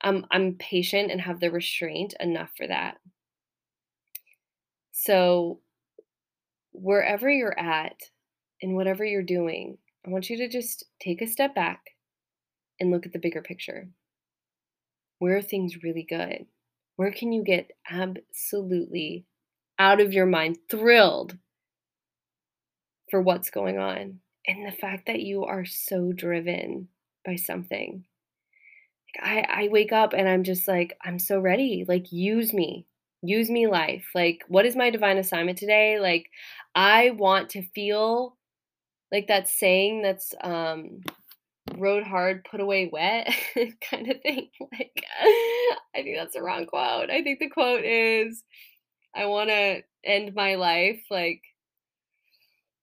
I'm 0.02 0.26
I'm 0.30 0.54
patient 0.56 1.10
and 1.10 1.20
have 1.20 1.40
the 1.40 1.50
restraint 1.50 2.14
enough 2.20 2.50
for 2.58 2.66
that. 2.66 2.98
So, 4.92 5.60
wherever 6.72 7.30
you're 7.30 7.58
at 7.58 8.10
and 8.62 8.74
whatever 8.76 9.04
you're 9.04 9.22
doing, 9.22 9.78
I 10.06 10.10
want 10.10 10.30
you 10.30 10.36
to 10.38 10.48
just 10.48 10.84
take 11.00 11.22
a 11.22 11.26
step 11.26 11.54
back 11.54 11.80
and 12.80 12.90
look 12.90 13.06
at 13.06 13.12
the 13.12 13.18
bigger 13.18 13.42
picture. 13.42 13.88
Where 15.20 15.36
are 15.36 15.42
things 15.42 15.84
really 15.84 16.02
good? 16.02 16.46
Where 17.00 17.12
can 17.12 17.32
you 17.32 17.42
get 17.42 17.70
absolutely 17.90 19.24
out 19.78 20.02
of 20.02 20.12
your 20.12 20.26
mind, 20.26 20.58
thrilled 20.70 21.38
for 23.10 23.22
what's 23.22 23.48
going 23.48 23.78
on? 23.78 24.20
And 24.46 24.66
the 24.66 24.76
fact 24.76 25.06
that 25.06 25.22
you 25.22 25.46
are 25.46 25.64
so 25.64 26.12
driven 26.12 26.88
by 27.24 27.36
something. 27.36 28.04
I, 29.18 29.46
I 29.48 29.68
wake 29.70 29.92
up 29.92 30.12
and 30.12 30.28
I'm 30.28 30.44
just 30.44 30.68
like, 30.68 30.94
I'm 31.02 31.18
so 31.18 31.40
ready. 31.40 31.86
Like, 31.88 32.12
use 32.12 32.52
me. 32.52 32.86
Use 33.22 33.48
me, 33.48 33.66
life. 33.66 34.04
Like, 34.14 34.42
what 34.48 34.66
is 34.66 34.76
my 34.76 34.90
divine 34.90 35.16
assignment 35.16 35.56
today? 35.56 35.98
Like, 35.98 36.28
I 36.74 37.12
want 37.16 37.48
to 37.52 37.62
feel 37.74 38.36
like 39.10 39.28
that 39.28 39.48
saying 39.48 40.02
that's 40.02 40.34
um 40.42 41.00
rode 41.76 42.04
hard, 42.04 42.44
put 42.44 42.60
away 42.60 42.90
wet 42.92 43.28
kind 43.90 44.10
of 44.10 44.20
thing. 44.22 44.48
Like, 44.72 45.04
I 45.94 46.02
think 46.02 46.16
that's 46.16 46.34
the 46.34 46.42
wrong 46.42 46.66
quote. 46.66 47.10
I 47.10 47.22
think 47.22 47.40
the 47.40 47.50
quote 47.50 47.84
is, 47.84 48.42
I 49.14 49.26
want 49.26 49.50
to 49.50 49.82
end 50.04 50.34
my 50.34 50.54
life 50.54 51.02
like, 51.10 51.42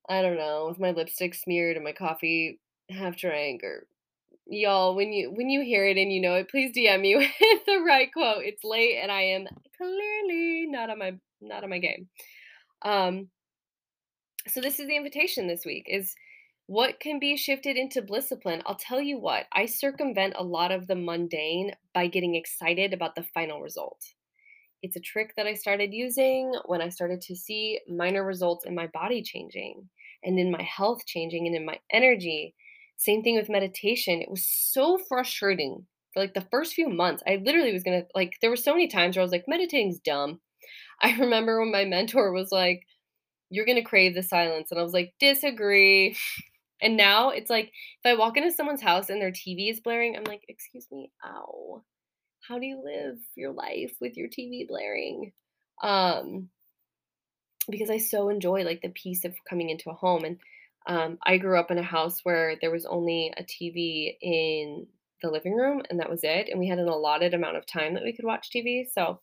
I 0.09 0.21
don't 0.21 0.37
know, 0.37 0.67
with 0.69 0.79
my 0.79 0.91
lipstick 0.91 1.33
smeared 1.33 1.75
and 1.75 1.85
my 1.85 1.93
coffee 1.93 2.59
half 2.89 3.17
drank 3.17 3.63
or 3.63 3.87
y'all 4.49 4.95
when 4.95 5.11
you 5.11 5.31
when 5.31 5.49
you 5.49 5.61
hear 5.61 5.85
it 5.85 5.97
and 5.97 6.11
you 6.11 6.21
know 6.21 6.35
it 6.35 6.49
please 6.49 6.71
dm 6.75 7.01
me 7.01 7.15
with 7.41 7.65
the 7.65 7.83
right 7.85 8.13
quote 8.13 8.43
it's 8.43 8.63
late 8.63 8.97
and 9.01 9.11
i 9.11 9.21
am 9.21 9.45
clearly 9.77 10.65
not 10.67 10.89
on 10.89 10.97
my 10.97 11.13
not 11.41 11.63
on 11.63 11.69
my 11.69 11.79
game 11.79 12.07
um 12.83 13.27
so 14.47 14.61
this 14.61 14.79
is 14.79 14.87
the 14.87 14.95
invitation 14.95 15.47
this 15.47 15.65
week 15.65 15.85
is 15.89 16.15
what 16.67 16.99
can 16.99 17.17
be 17.17 17.37
shifted 17.37 17.77
into 17.77 18.01
discipline? 18.01 18.61
I'll 18.65 18.75
tell 18.75 19.01
you 19.01 19.17
what, 19.17 19.45
I 19.53 19.65
circumvent 19.65 20.33
a 20.37 20.43
lot 20.43 20.71
of 20.71 20.87
the 20.87 20.95
mundane 20.95 21.71
by 21.93 22.07
getting 22.07 22.35
excited 22.35 22.93
about 22.93 23.15
the 23.15 23.23
final 23.23 23.61
result. 23.61 24.03
It's 24.83 24.97
a 24.97 25.01
trick 25.01 25.33
that 25.37 25.47
I 25.47 25.53
started 25.53 25.93
using 25.93 26.53
when 26.65 26.81
I 26.81 26.89
started 26.89 27.21
to 27.21 27.35
see 27.35 27.79
minor 27.87 28.23
results 28.23 28.65
in 28.65 28.75
my 28.75 28.87
body 28.87 29.23
changing 29.23 29.89
and 30.23 30.37
in 30.37 30.51
my 30.51 30.61
health 30.61 31.05
changing 31.05 31.47
and 31.47 31.55
in 31.55 31.65
my 31.65 31.79
energy. 31.89 32.53
Same 32.97 33.23
thing 33.23 33.37
with 33.37 33.49
meditation. 33.49 34.21
It 34.21 34.29
was 34.29 34.45
so 34.45 34.97
frustrating 34.97 35.87
for 36.13 36.21
like 36.21 36.33
the 36.33 36.47
first 36.51 36.73
few 36.73 36.89
months. 36.89 37.23
I 37.25 37.37
literally 37.37 37.71
was 37.71 37.83
gonna, 37.83 38.03
like, 38.13 38.37
there 38.41 38.49
were 38.49 38.57
so 38.57 38.73
many 38.73 38.87
times 38.87 39.15
where 39.15 39.21
I 39.21 39.25
was 39.25 39.31
like, 39.31 39.45
meditating's 39.47 39.99
dumb. 39.99 40.41
I 41.01 41.15
remember 41.17 41.59
when 41.59 41.71
my 41.71 41.85
mentor 41.85 42.33
was 42.33 42.51
like, 42.51 42.81
you're 43.49 43.65
gonna 43.65 43.83
crave 43.83 44.15
the 44.15 44.23
silence. 44.23 44.69
And 44.69 44.79
I 44.79 44.83
was 44.83 44.93
like, 44.93 45.13
disagree. 45.19 46.17
And 46.81 46.95
now 46.95 47.29
it's 47.29 47.49
like 47.49 47.65
if 47.65 48.05
I 48.05 48.15
walk 48.15 48.37
into 48.37 48.51
someone's 48.51 48.81
house 48.81 49.09
and 49.09 49.21
their 49.21 49.31
TV 49.31 49.71
is 49.71 49.79
blaring, 49.79 50.15
I'm 50.15 50.23
like, 50.23 50.43
excuse 50.47 50.87
me, 50.91 51.11
ow. 51.25 51.83
How 52.47 52.59
do 52.59 52.65
you 52.65 52.81
live 52.83 53.17
your 53.35 53.51
life 53.51 53.93
with 53.99 54.15
your 54.15 54.27
TV 54.29 54.67
blaring? 54.67 55.33
Um 55.83 56.49
because 57.69 57.89
I 57.89 57.97
so 57.97 58.29
enjoy 58.29 58.63
like 58.63 58.81
the 58.81 58.89
peace 58.89 59.25
of 59.25 59.35
coming 59.49 59.69
into 59.69 59.89
a 59.89 59.93
home. 59.93 60.23
And 60.23 60.37
um, 60.87 61.17
I 61.23 61.37
grew 61.37 61.59
up 61.59 61.71
in 61.71 61.77
a 61.77 61.83
house 61.83 62.21
where 62.23 62.55
there 62.61 62.71
was 62.71 62.85
only 62.85 63.33
a 63.37 63.43
TV 63.43 64.15
in 64.21 64.87
the 65.21 65.29
living 65.29 65.55
room 65.55 65.81
and 65.89 65.99
that 65.99 66.09
was 66.09 66.21
it. 66.23 66.47
And 66.49 66.59
we 66.59 66.67
had 66.67 66.79
an 66.79 66.87
allotted 66.87 67.33
amount 67.33 67.57
of 67.57 67.65
time 67.65 67.93
that 67.95 68.03
we 68.03 68.13
could 68.13 68.25
watch 68.25 68.49
TV. 68.55 68.85
So 68.89 69.19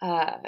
uh, 0.00 0.38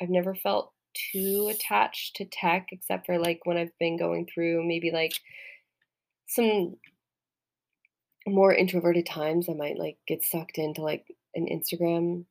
I've 0.00 0.10
never 0.10 0.34
felt 0.34 0.72
too 1.12 1.48
attached 1.50 2.16
to 2.16 2.24
tech 2.24 2.68
except 2.72 3.06
for 3.06 3.18
like 3.18 3.40
when 3.44 3.56
I've 3.56 3.76
been 3.78 3.98
going 3.98 4.26
through 4.26 4.66
maybe 4.66 4.90
like 4.90 5.12
some 6.26 6.76
more 8.26 8.54
introverted 8.54 9.06
times 9.06 9.48
I 9.48 9.54
might 9.54 9.78
like 9.78 9.96
get 10.06 10.24
sucked 10.24 10.58
into 10.58 10.82
like 10.82 11.06
an 11.34 11.46
Instagram 11.46 12.24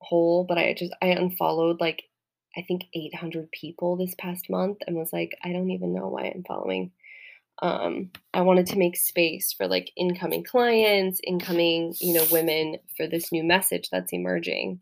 hole, 0.00 0.44
but 0.48 0.58
I 0.58 0.74
just 0.74 0.92
I 1.02 1.08
unfollowed 1.08 1.80
like 1.80 2.04
I 2.56 2.62
think 2.62 2.84
800 2.94 3.50
people 3.50 3.96
this 3.96 4.14
past 4.18 4.50
month 4.50 4.78
and 4.86 4.96
was 4.96 5.12
like 5.12 5.36
I 5.42 5.52
don't 5.52 5.70
even 5.70 5.94
know 5.94 6.08
why 6.08 6.24
I'm 6.24 6.44
following. 6.46 6.92
Um 7.60 8.10
I 8.34 8.42
wanted 8.42 8.66
to 8.66 8.78
make 8.78 8.96
space 8.96 9.52
for 9.52 9.66
like 9.66 9.90
incoming 9.96 10.44
clients, 10.44 11.20
incoming, 11.24 11.94
you 12.00 12.14
know, 12.14 12.26
women 12.30 12.76
for 12.96 13.06
this 13.06 13.32
new 13.32 13.44
message 13.44 13.88
that's 13.90 14.12
emerging. 14.12 14.80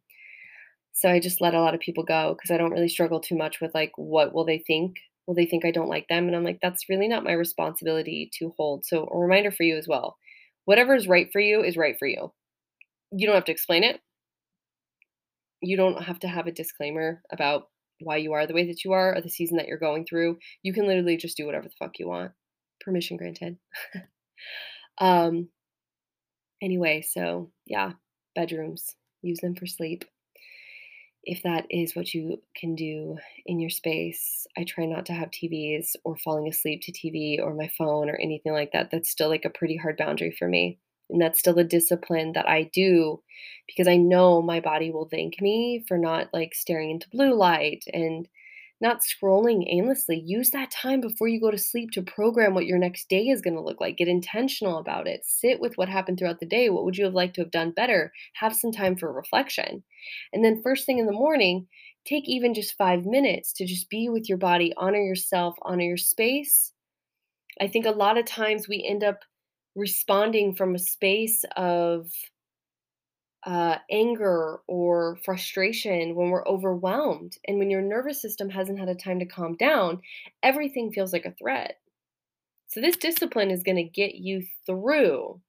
So 0.93 1.09
I 1.09 1.21
just 1.21 1.41
let 1.41 1.55
a 1.55 1.61
lot 1.61 1.75
of 1.75 1.81
people 1.81 2.05
go 2.05 2.35
because 2.35 2.51
I 2.51 2.57
don't 2.59 2.73
really 2.73 2.89
struggle 2.89 3.21
too 3.21 3.37
much 3.37 3.61
with 3.61 3.75
like 3.75 3.93
what 3.97 4.35
will 4.35 4.45
they 4.45 4.59
think? 4.59 4.97
Will 5.27 5.35
they 5.35 5.47
think 5.47 5.65
I 5.65 5.71
don't 5.71 5.89
like 5.89 6.09
them? 6.09 6.27
And 6.27 6.37
I'm 6.37 6.45
like, 6.45 6.59
that's 6.61 6.89
really 6.89 7.09
not 7.09 7.25
my 7.25 7.33
responsibility 7.33 8.31
to 8.39 8.53
hold. 8.57 8.85
So 8.85 9.09
a 9.11 9.19
reminder 9.19 9.51
for 9.51 9.63
you 9.63 9.77
as 9.77 9.87
well. 9.89 10.17
Whatever 10.65 10.95
is 10.95 11.09
right 11.09 11.29
for 11.33 11.41
you 11.41 11.63
is 11.63 11.77
right 11.77 11.97
for 11.99 12.07
you. 12.07 12.33
You 13.13 13.27
don't 13.27 13.37
have 13.37 13.45
to 13.47 13.53
explain 13.53 13.85
it. 13.85 14.01
You 15.63 15.77
don't 15.77 16.03
have 16.03 16.19
to 16.21 16.29
have 16.29 16.47
a 16.47 16.53
disclaimer 16.53 17.23
about 17.31 17.69
why 18.01 18.17
you 18.17 18.33
are 18.33 18.47
the 18.47 18.55
way 18.55 18.67
that 18.67 18.85
you 18.85 18.93
are 18.93 19.15
or 19.15 19.21
the 19.21 19.29
season 19.29 19.59
that 19.59 19.69
you're 19.69 19.79
going 19.79 20.07
through. 20.07 20.39
You 20.63 20.73
can 20.73 20.87
literally 20.87 21.17
just 21.17 21.37
do 21.37 21.47
whatever 21.47 21.69
the 21.69 21.75
fuck 21.79 21.99
you 21.99 22.09
want. 22.09 22.33
Permission 22.81 23.17
granted. 23.17 23.59
um 24.99 25.49
anyway, 26.63 27.03
so 27.03 27.51
yeah, 27.67 27.93
bedrooms. 28.35 28.97
Use 29.23 29.39
them 29.41 29.55
for 29.55 29.67
sleep 29.67 30.05
if 31.25 31.43
that 31.43 31.67
is 31.71 31.95
what 31.95 32.15
you 32.15 32.41
can 32.57 32.75
do 32.75 33.19
in 33.47 33.61
your 33.61 33.71
space. 33.71 34.47
I 34.57 34.65
try 34.65 34.87
not 34.87 35.07
to 35.07 35.13
have 35.13 35.31
TVs 35.31 35.97
or 36.05 36.17
falling 36.17 36.49
asleep 36.49 36.83
to 36.83 36.93
TV 36.93 37.41
or 37.41 37.55
my 37.55 37.71
phone 37.77 38.09
or 38.09 38.17
anything 38.17 38.53
like 38.53 38.73
that. 38.73 38.91
That's 38.91 39.11
still 39.11 39.29
like 39.29 39.45
a 39.45 39.51
pretty 39.51 39.77
hard 39.77 39.97
boundary 39.97 40.31
for 40.31 40.49
me. 40.49 40.79
And 41.11 41.21
that's 41.21 41.39
still 41.39 41.59
a 41.59 41.65
discipline 41.65 42.33
that 42.33 42.49
I 42.49 42.71
do 42.73 43.21
because 43.67 43.89
I 43.89 43.97
know 43.97 44.41
my 44.41 44.61
body 44.61 44.91
will 44.91 45.09
thank 45.11 45.41
me 45.41 45.85
for 45.89 45.99
not 45.99 46.33
like 46.33 46.55
staring 46.55 46.91
into 46.91 47.11
blue 47.11 47.35
light 47.35 47.85
and 47.93 48.29
not 48.81 49.03
scrolling 49.03 49.65
aimlessly. 49.69 50.23
Use 50.25 50.51
that 50.51 50.71
time 50.71 51.01
before 51.01 51.29
you 51.29 51.41
go 51.41 51.51
to 51.51 51.59
sleep 51.59 51.91
to 51.93 52.03
program 52.03 52.55
what 52.55 52.67
your 52.67 52.79
next 52.79 53.09
day 53.09 53.29
is 53.29 53.43
going 53.43 53.55
to 53.55 53.63
look 53.63 53.81
like. 53.81 53.99
Get 53.99 54.09
intentional 54.09 54.79
about 54.79 55.07
it. 55.07 55.21
Sit 55.25 55.61
with 55.61 55.77
what 55.77 55.89
happened 55.89 56.19
throughout 56.19 56.41
the 56.41 56.47
day. 56.47 56.71
What 56.71 56.85
would 56.85 56.97
you 56.97 57.05
have 57.05 57.15
liked 57.15 57.35
to 57.35 57.43
have 57.43 57.51
done 57.51 57.73
better? 57.73 58.13
Have 58.35 58.57
some 58.57 58.73
time 58.73 58.97
for 58.97 59.13
reflection. 59.13 59.83
And 60.33 60.45
then, 60.45 60.63
first 60.63 60.87
thing 60.87 60.99
in 60.99 61.07
the 61.07 61.13
morning, 61.13 61.67
take 62.07 62.29
even 62.29 62.55
just 62.55 62.77
five 62.79 63.05
minutes 63.05 63.53
to 63.55 63.67
just 63.67 63.91
be 63.91 64.09
with 64.09 64.29
your 64.29 64.39
body, 64.39 64.73
honor 64.77 65.03
yourself, 65.03 65.57
honor 65.63 65.85
your 65.85 65.97
space. 65.99 66.73
I 67.61 67.67
think 67.69 67.85
a 67.85 67.91
lot 67.91 68.17
of 68.17 68.25
times 68.25 68.69
we 68.69 68.87
end 68.89 69.05
up 69.05 69.21
responding 69.77 70.55
from 70.55 70.75
a 70.75 70.79
space 70.79 71.45
of 71.57 72.11
uh, 73.45 73.79
anger 73.91 74.61
or 74.67 75.19
frustration, 75.25 76.15
when 76.15 76.31
we're 76.31 76.47
overwhelmed, 76.47 77.39
and 77.47 77.59
when 77.59 77.71
your 77.71 77.83
nervous 77.83 78.21
system 78.21 78.51
hasn't 78.51 78.79
had 78.79 78.89
a 78.89 78.95
time 78.95 79.19
to 79.21 79.27
calm 79.27 79.57
down, 79.57 80.03
everything 80.43 80.93
feels 80.93 81.13
like 81.13 81.25
a 81.25 81.35
threat. 81.35 81.79
So, 82.69 82.81
this 82.81 82.97
discipline 82.97 83.51
is 83.51 83.63
going 83.63 83.77
to 83.77 83.83
get 83.85 84.15
you 84.15 84.43
through 84.67 85.41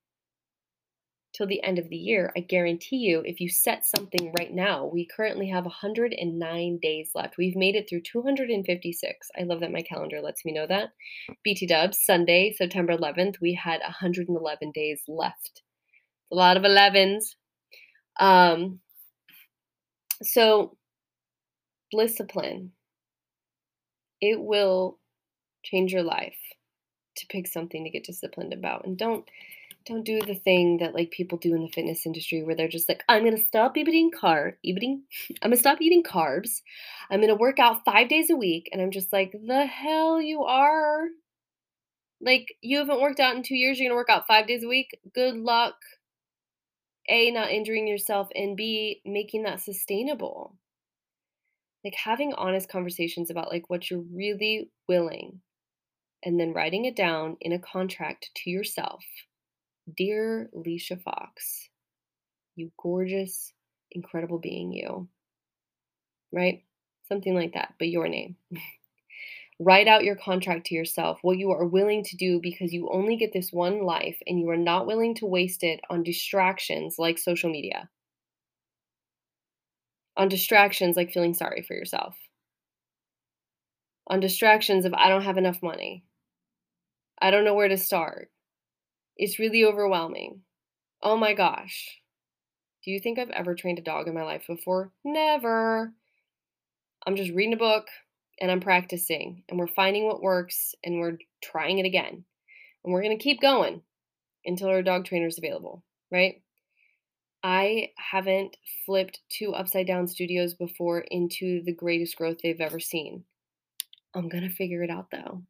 till 1.34 1.48
the 1.48 1.64
end 1.64 1.80
of 1.80 1.90
the 1.90 1.98
year. 1.98 2.32
I 2.36 2.42
guarantee 2.42 2.98
you, 2.98 3.22
if 3.26 3.40
you 3.40 3.50
set 3.50 3.86
something 3.86 4.34
right 4.38 4.54
now, 4.54 4.86
we 4.86 5.08
currently 5.08 5.50
have 5.50 5.66
109 5.66 6.80
days 6.82 7.12
left. 7.16 7.38
We've 7.38 7.56
made 7.56 7.76
it 7.76 7.88
through 7.90 8.02
256. 8.02 9.28
I 9.38 9.44
love 9.44 9.62
that 9.62 9.72
my 9.72 9.82
calendar 9.82 10.22
lets 10.22 10.44
me 10.46 10.52
know 10.52 10.68
that. 10.68 10.90
BT 11.44 11.68
Dubs, 11.68 12.00
Sunday, 12.04 12.54
September 12.58 12.96
11th, 12.98 13.36
we 13.42 13.54
had 13.54 13.82
111 13.82 14.72
days 14.72 15.04
left. 15.08 15.62
a 16.32 16.36
lot 16.36 16.58
of 16.58 16.64
11s. 16.64 17.36
Um, 18.22 18.80
so, 20.24 20.78
discipline, 21.92 22.72
it 24.22 24.40
will 24.40 25.00
change 25.64 25.92
your 25.92 26.04
life 26.04 26.38
to 27.18 27.26
pick 27.28 27.48
something 27.48 27.84
to 27.84 27.90
get 27.90 28.06
disciplined 28.06 28.54
about. 28.54 28.86
And 28.86 28.98
don't 28.98 29.28
don't 29.88 30.06
do 30.06 30.22
the 30.22 30.36
thing 30.36 30.78
that 30.78 30.94
like 30.94 31.10
people 31.10 31.40
do 31.40 31.56
in 31.56 31.64
the 31.64 31.72
fitness 31.72 32.06
industry 32.06 32.44
where 32.44 32.56
they're 32.56 32.68
just 32.68 32.88
like, 32.88 33.04
I'm 33.10 33.24
gonna 33.24 33.38
stop 33.38 33.76
eating 33.78 34.12
carb 34.12 34.54
eating 34.64 35.04
I'm 35.42 35.50
gonna 35.50 35.58
stop 35.58 35.82
eating 35.82 36.04
carbs. 36.04 36.62
I'm 37.10 37.20
gonna 37.20 37.36
work 37.36 37.58
out 37.60 37.84
five 37.84 38.08
days 38.08 38.30
a 38.30 38.36
week. 38.36 38.70
And 38.72 38.82
I'm 38.82 38.92
just 38.92 39.12
like, 39.12 39.32
the 39.32 39.66
hell 39.66 40.22
you 40.22 40.44
are. 40.44 41.08
Like 42.22 42.56
you 42.62 42.78
haven't 42.78 43.02
worked 43.02 43.20
out 43.20 43.36
in 43.36 43.42
two 43.42 43.56
years, 43.56 43.80
you're 43.80 43.90
gonna 43.90 43.98
work 43.98 44.10
out 44.10 44.28
five 44.28 44.46
days 44.48 44.64
a 44.64 44.68
week. 44.68 45.00
Good 45.16 45.36
luck. 45.36 45.76
A, 47.12 47.30
not 47.32 47.52
injuring 47.52 47.88
yourself, 47.88 48.30
and 48.34 48.56
B, 48.56 49.02
making 49.06 49.44
that 49.44 49.60
sustainable. 49.60 50.56
Like 51.84 51.96
having 51.96 52.34
honest 52.34 52.70
conversations 52.70 53.30
about 53.30 53.52
like 53.52 53.70
what 53.70 53.90
you're 53.90 54.04
really 54.14 54.70
willing 54.88 55.42
and 56.24 56.40
then 56.40 56.54
writing 56.54 56.86
it 56.86 56.96
down 56.96 57.38
in 57.42 57.52
a 57.52 57.60
contract 57.60 58.30
to 58.36 58.50
yourself. 58.50 59.04
Dear 59.98 60.50
Leisha 60.56 61.02
Fox, 61.02 61.70
you 62.56 62.72
gorgeous, 62.78 63.54
incredible 63.92 64.40
being, 64.40 64.72
you. 64.72 65.10
Right? 66.32 66.64
Something 67.10 67.36
like 67.36 67.54
that, 67.54 67.74
but 67.78 67.90
your 67.90 68.08
name. 68.08 68.38
Write 69.64 69.88
out 69.88 70.04
your 70.04 70.16
contract 70.16 70.66
to 70.66 70.74
yourself, 70.74 71.20
what 71.22 71.38
you 71.38 71.52
are 71.52 71.68
willing 71.68 72.04
to 72.06 72.18
do 72.18 72.40
because 72.42 72.74
you 72.74 72.90
only 72.92 73.16
get 73.16 73.32
this 73.32 73.54
one 73.54 73.84
life 73.84 74.18
and 74.26 74.40
you 74.40 74.50
are 74.50 74.58
not 74.58 74.88
willing 74.88 75.14
to 75.14 75.28
waste 75.28 75.62
it 75.62 75.80
on 75.88 76.02
distractions 76.02 76.96
like 76.98 77.20
social 77.20 77.52
media, 77.52 77.88
on 80.18 80.30
distractions 80.30 80.98
like 80.98 81.12
feeling 81.12 81.36
sorry 81.36 81.62
for 81.62 81.76
yourself, 81.76 82.18
on 84.08 84.20
distractions 84.20 84.84
of 84.84 84.96
I 84.96 85.10
don't 85.10 85.22
have 85.26 85.38
enough 85.38 85.62
money, 85.62 86.06
I 87.22 87.30
don't 87.30 87.46
know 87.46 87.54
where 87.54 87.68
to 87.68 87.78
start. 87.78 88.32
It's 89.16 89.38
really 89.38 89.64
overwhelming. 89.64 90.42
Oh 91.04 91.18
my 91.18 91.36
gosh. 91.36 92.00
Do 92.84 92.90
you 92.90 93.00
think 93.00 93.20
I've 93.20 93.30
ever 93.30 93.54
trained 93.54 93.78
a 93.78 93.84
dog 93.84 94.08
in 94.08 94.16
my 94.16 94.24
life 94.24 94.46
before? 94.48 94.92
Never. 95.04 95.94
I'm 97.06 97.16
just 97.16 97.32
reading 97.32 97.54
a 97.54 97.58
book, 97.58 97.90
and 98.42 98.52
I'm 98.52 98.60
practicing 98.60 99.44
and 99.48 99.58
we're 99.58 99.68
finding 99.68 100.06
what 100.08 100.22
works 100.22 100.76
and 100.84 101.00
we're 101.00 101.20
trying 101.42 101.80
it 101.80 101.86
again. 101.86 102.26
And 102.84 102.92
we're 102.92 103.04
going 103.04 103.18
to 103.18 103.24
keep 103.24 103.40
going. 103.40 103.84
until 104.46 104.70
our 104.70 104.82
dog 104.82 105.06
trainer 105.06 105.28
is 105.28 105.38
available, 105.38 105.84
right? 106.12 106.42
I 107.44 107.90
haven't 107.98 108.58
flipped 108.86 109.20
two 109.30 109.54
upside 109.54 109.88
down 109.88 110.08
studios 110.08 110.54
before 110.54 111.00
into 111.00 111.64
the 111.64 111.74
greatest 111.74 112.16
growth 112.16 112.38
they've 112.44 112.62
ever 112.62 112.80
seen. 112.80 113.24
I'm 114.14 114.30
going 114.30 114.44
to 114.44 114.54
figure 114.54 114.84
it 114.84 114.90
out 114.90 115.08
though, 115.12 115.42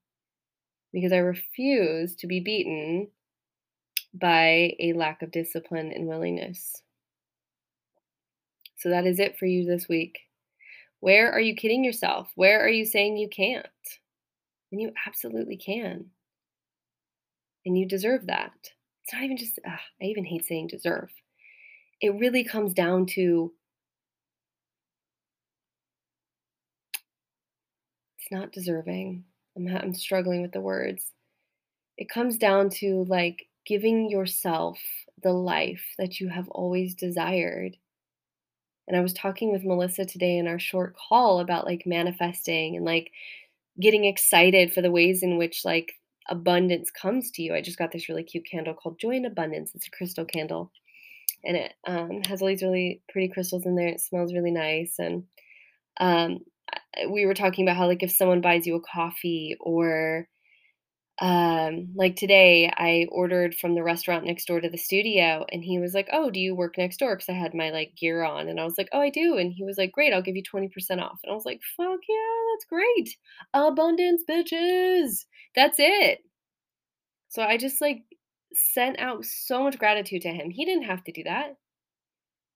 because 0.94 1.12
I 1.12 1.18
refuse 1.18 2.16
to 2.18 2.28
be 2.28 2.40
beaten 2.40 3.10
by 4.14 4.76
a 4.80 4.94
lack 4.94 5.22
of 5.22 5.32
discipline 5.32 5.92
and 5.94 6.08
willingness. 6.08 6.82
So 8.78 8.90
that 8.90 9.06
is 9.06 9.20
it 9.20 9.38
for 9.38 9.46
you 9.46 9.66
this 9.66 9.88
week. 9.88 10.20
Where 11.02 11.32
are 11.32 11.42
you 11.42 11.56
kidding 11.56 11.84
yourself? 11.84 12.32
Where 12.36 12.64
are 12.64 12.70
you 12.70 12.86
saying 12.86 13.18
you 13.18 13.28
can't? 13.28 13.66
And 14.72 14.80
you 14.80 14.94
absolutely 15.06 15.58
can. 15.58 16.06
And 17.66 17.78
you 17.78 17.88
deserve 17.88 18.28
that. 18.28 18.54
It's 19.04 19.14
not 19.14 19.24
even 19.24 19.36
just, 19.36 19.60
ugh, 19.68 19.80
I 20.02 20.06
even 20.06 20.24
hate 20.24 20.46
saying 20.46 20.68
deserve. 20.68 21.10
It 22.02 22.16
really 22.16 22.44
comes 22.44 22.74
down 22.74 23.08
to 23.08 23.52
it's 28.20 28.32
not 28.32 28.52
deserving. 28.52 29.24
I'm, 29.58 29.68
I'm 29.68 29.94
struggling 29.96 30.44
with 30.44 30.52
the 30.52 30.62
words. 30.62 31.12
It 31.98 32.10
comes 32.10 32.38
down 32.38 32.70
to 32.80 33.06
like 33.08 33.48
giving 33.66 34.10
yourself 34.10 34.80
the 35.24 35.34
life 35.34 35.84
that 35.98 36.20
you 36.20 36.30
have 36.30 36.48
always 36.50 36.94
desired. 36.94 37.76
And 38.92 38.98
I 38.98 39.02
was 39.04 39.14
talking 39.14 39.54
with 39.54 39.64
Melissa 39.64 40.04
today 40.04 40.38
in 40.38 40.48
our 40.48 40.60
short 40.60 40.98
call 40.98 41.40
about 41.40 41.66
like 41.66 41.84
manifesting 41.86 42.76
and 42.76 42.84
like 42.84 43.10
getting 43.80 44.04
excited 44.04 44.74
for 44.74 44.82
the 44.82 44.92
ways 44.92 45.24
in 45.24 45.38
which 45.38 45.64
like 45.64 45.94
abundance 46.28 46.92
comes 46.92 47.32
to 47.32 47.42
you. 47.42 47.56
I 47.56 47.62
just 47.62 47.78
got 47.78 47.94
this 47.94 48.10
really 48.10 48.24
cute 48.24 48.46
candle 48.46 48.74
called 48.74 49.00
Joy 49.00 49.12
in 49.12 49.24
Abundance. 49.24 49.72
It's 49.74 49.88
a 49.88 49.92
crystal 49.92 50.26
candle. 50.26 50.74
And 51.46 51.56
it 51.56 51.74
um, 51.88 52.22
has 52.28 52.42
all 52.42 52.50
these 52.50 52.64
really 52.64 53.02
pretty 53.10 53.30
crystals 53.30 53.66
in 53.66 53.78
there. 53.78 53.88
It 53.88 54.02
smells 54.02 54.34
really 54.34 54.52
nice. 54.52 54.96
And 55.00 55.24
um, 56.02 56.40
we 57.10 57.26
were 57.26 57.34
talking 57.34 57.64
about 57.66 57.78
how, 57.78 57.88
like, 57.88 58.04
if 58.04 58.12
someone 58.12 58.42
buys 58.42 58.68
you 58.68 58.76
a 58.76 58.82
coffee 58.82 59.56
or 59.62 60.28
um, 61.22 61.90
like 61.96 62.16
today, 62.18 62.72
I 62.76 63.08
ordered 63.12 63.56
from 63.56 63.76
the 63.76 63.84
restaurant 63.84 64.26
next 64.26 64.46
door 64.46 64.60
to 64.62 64.70
the 64.70 64.78
studio, 64.78 65.46
and 65.52 65.64
he 65.64 65.80
was 65.80 65.94
like, 65.94 66.10
"Oh, 66.12 66.32
do 66.32 66.40
you 66.40 66.56
work 66.56 66.78
next 66.78 66.98
door?" 66.98 67.16
Because 67.16 67.30
I 67.30 67.34
had 67.34 67.54
my 67.54 67.70
like 67.70 67.96
gear 67.96 68.24
on, 68.24 68.48
and 68.50 68.60
I 68.60 68.66
was 68.66 68.78
like, 68.78 68.90
"Oh, 68.92 69.02
I 69.02 69.10
do." 69.12 69.38
And 69.38 69.54
he 69.54 69.64
was 69.64 69.78
like, 69.78 69.92
"Great, 69.92 70.14
I'll 70.14 70.22
give 70.24 70.36
you 70.36 70.44
twenty 70.44 70.68
percent 70.70 71.02
off." 71.02 71.20
And 71.24 71.32
I 71.32 71.36
was 71.36 71.46
like, 71.46 71.62
"Fuck 71.78 72.00
yeah, 72.10 72.38
that's 72.54 72.66
great! 72.66 73.18
Abundance, 73.54 74.24
bitches! 74.30 75.26
That's 75.56 75.78
it." 75.80 76.20
So 77.30 77.42
I 77.42 77.58
just 77.58 77.82
like 77.82 78.04
sent 78.54 79.00
out 79.00 79.26
so 79.26 79.64
much 79.64 79.80
gratitude 79.80 80.22
to 80.24 80.30
him. 80.34 80.52
He 80.52 80.66
didn't 80.66 80.84
have 80.84 81.04
to 81.06 81.12
do 81.12 81.24
that. 81.24 81.58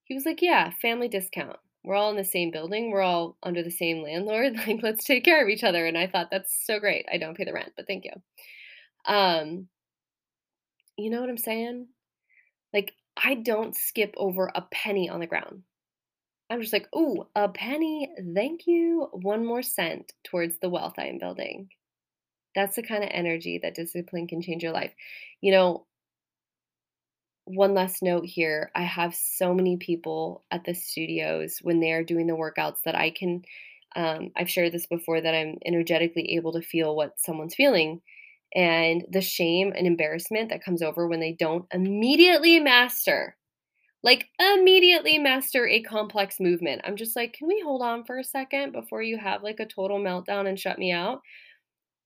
He 0.06 0.16
was 0.16 0.26
like, 0.26 0.42
"Yeah, 0.42 0.72
family 0.72 1.08
discount. 1.08 1.60
We're 1.86 1.96
all 1.96 2.10
in 2.10 2.18
the 2.18 2.24
same 2.24 2.52
building. 2.52 2.92
We're 2.92 3.02
all 3.02 3.38
under 3.44 3.64
the 3.64 3.72
same 3.72 4.02
landlord. 4.02 4.56
Like, 4.68 4.82
let's 4.82 5.06
take 5.06 5.24
care 5.24 5.44
of 5.44 5.50
each 5.50 5.64
other." 5.64 5.86
And 5.86 5.98
I 5.98 6.08
thought 6.08 6.30
that's 6.32 6.66
so 6.66 6.80
great. 6.80 7.06
I 7.12 7.18
don't 7.18 7.38
pay 7.38 7.46
the 7.46 7.54
rent, 7.54 7.74
but 7.76 7.88
thank 7.88 8.06
you. 8.06 8.12
Um, 9.06 9.68
you 10.98 11.10
know 11.10 11.22
what 11.22 11.30
I'm 11.30 11.38
saying? 11.38 11.88
Like, 12.74 12.94
I 13.18 13.36
don't 13.36 13.76
skip 13.76 14.14
over 14.18 14.52
a 14.54 14.62
penny 14.72 15.10
on 15.10 15.20
the 15.20 15.28
ground. 15.28 15.64
I'm 16.50 16.62
just 16.62 16.74
like, 16.74 16.88
ooh, 16.96 17.26
a 17.36 17.50
penny, 17.50 18.10
thank 18.36 18.68
you. 18.68 19.10
One 19.14 19.46
more 19.46 19.64
cent 19.64 20.14
towards 20.24 20.60
the 20.60 20.70
wealth 20.70 20.94
I 20.98 21.08
am 21.08 21.18
building. 21.18 21.70
That's 22.54 22.76
the 22.76 22.84
kind 22.84 23.04
of 23.04 23.10
energy 23.12 23.60
that 23.64 23.76
discipline 23.76 24.28
can 24.28 24.42
change 24.42 24.64
your 24.64 24.72
life. 24.72 24.94
You 25.42 25.52
know, 25.52 25.86
one 27.46 27.74
last 27.74 28.02
note 28.02 28.26
here 28.26 28.72
I 28.76 28.84
have 28.84 29.16
so 29.16 29.54
many 29.54 29.78
people 29.78 30.44
at 30.52 30.64
the 30.66 30.74
studios 30.74 31.60
when 31.62 31.80
they 31.80 31.92
are 31.92 32.04
doing 32.04 32.28
the 32.28 32.34
workouts 32.34 32.80
that 32.86 32.96
I 32.96 33.12
can, 33.12 33.44
um, 33.96 34.32
I've 34.36 34.50
shared 34.50 34.74
this 34.74 34.88
before, 34.88 35.22
that 35.22 35.36
I'm 35.36 35.58
energetically 35.66 36.36
able 36.36 36.54
to 36.54 36.62
feel 36.62 36.96
what 36.96 37.20
someone's 37.20 37.56
feeling 37.56 38.02
and 38.54 39.06
the 39.12 39.22
shame 39.22 39.74
and 39.76 39.86
embarrassment 39.88 40.50
that 40.50 40.64
comes 40.64 40.82
over 40.82 41.08
when 41.08 41.20
they 41.20 41.34
don't 41.34 41.66
immediately 41.72 42.60
master 42.60 43.36
like 44.06 44.28
immediately 44.40 45.18
master 45.18 45.68
a 45.68 45.82
complex 45.82 46.40
movement. 46.40 46.80
I'm 46.86 46.96
just 46.96 47.16
like, 47.16 47.34
can 47.34 47.48
we 47.48 47.60
hold 47.66 47.82
on 47.82 48.04
for 48.04 48.20
a 48.20 48.24
second 48.24 48.72
before 48.72 49.02
you 49.02 49.18
have 49.18 49.42
like 49.42 49.60
a 49.60 49.66
total 49.66 50.00
meltdown 50.00 50.48
and 50.48 50.60
shut 50.60 50.78
me 50.78 50.92
out? 50.92 51.22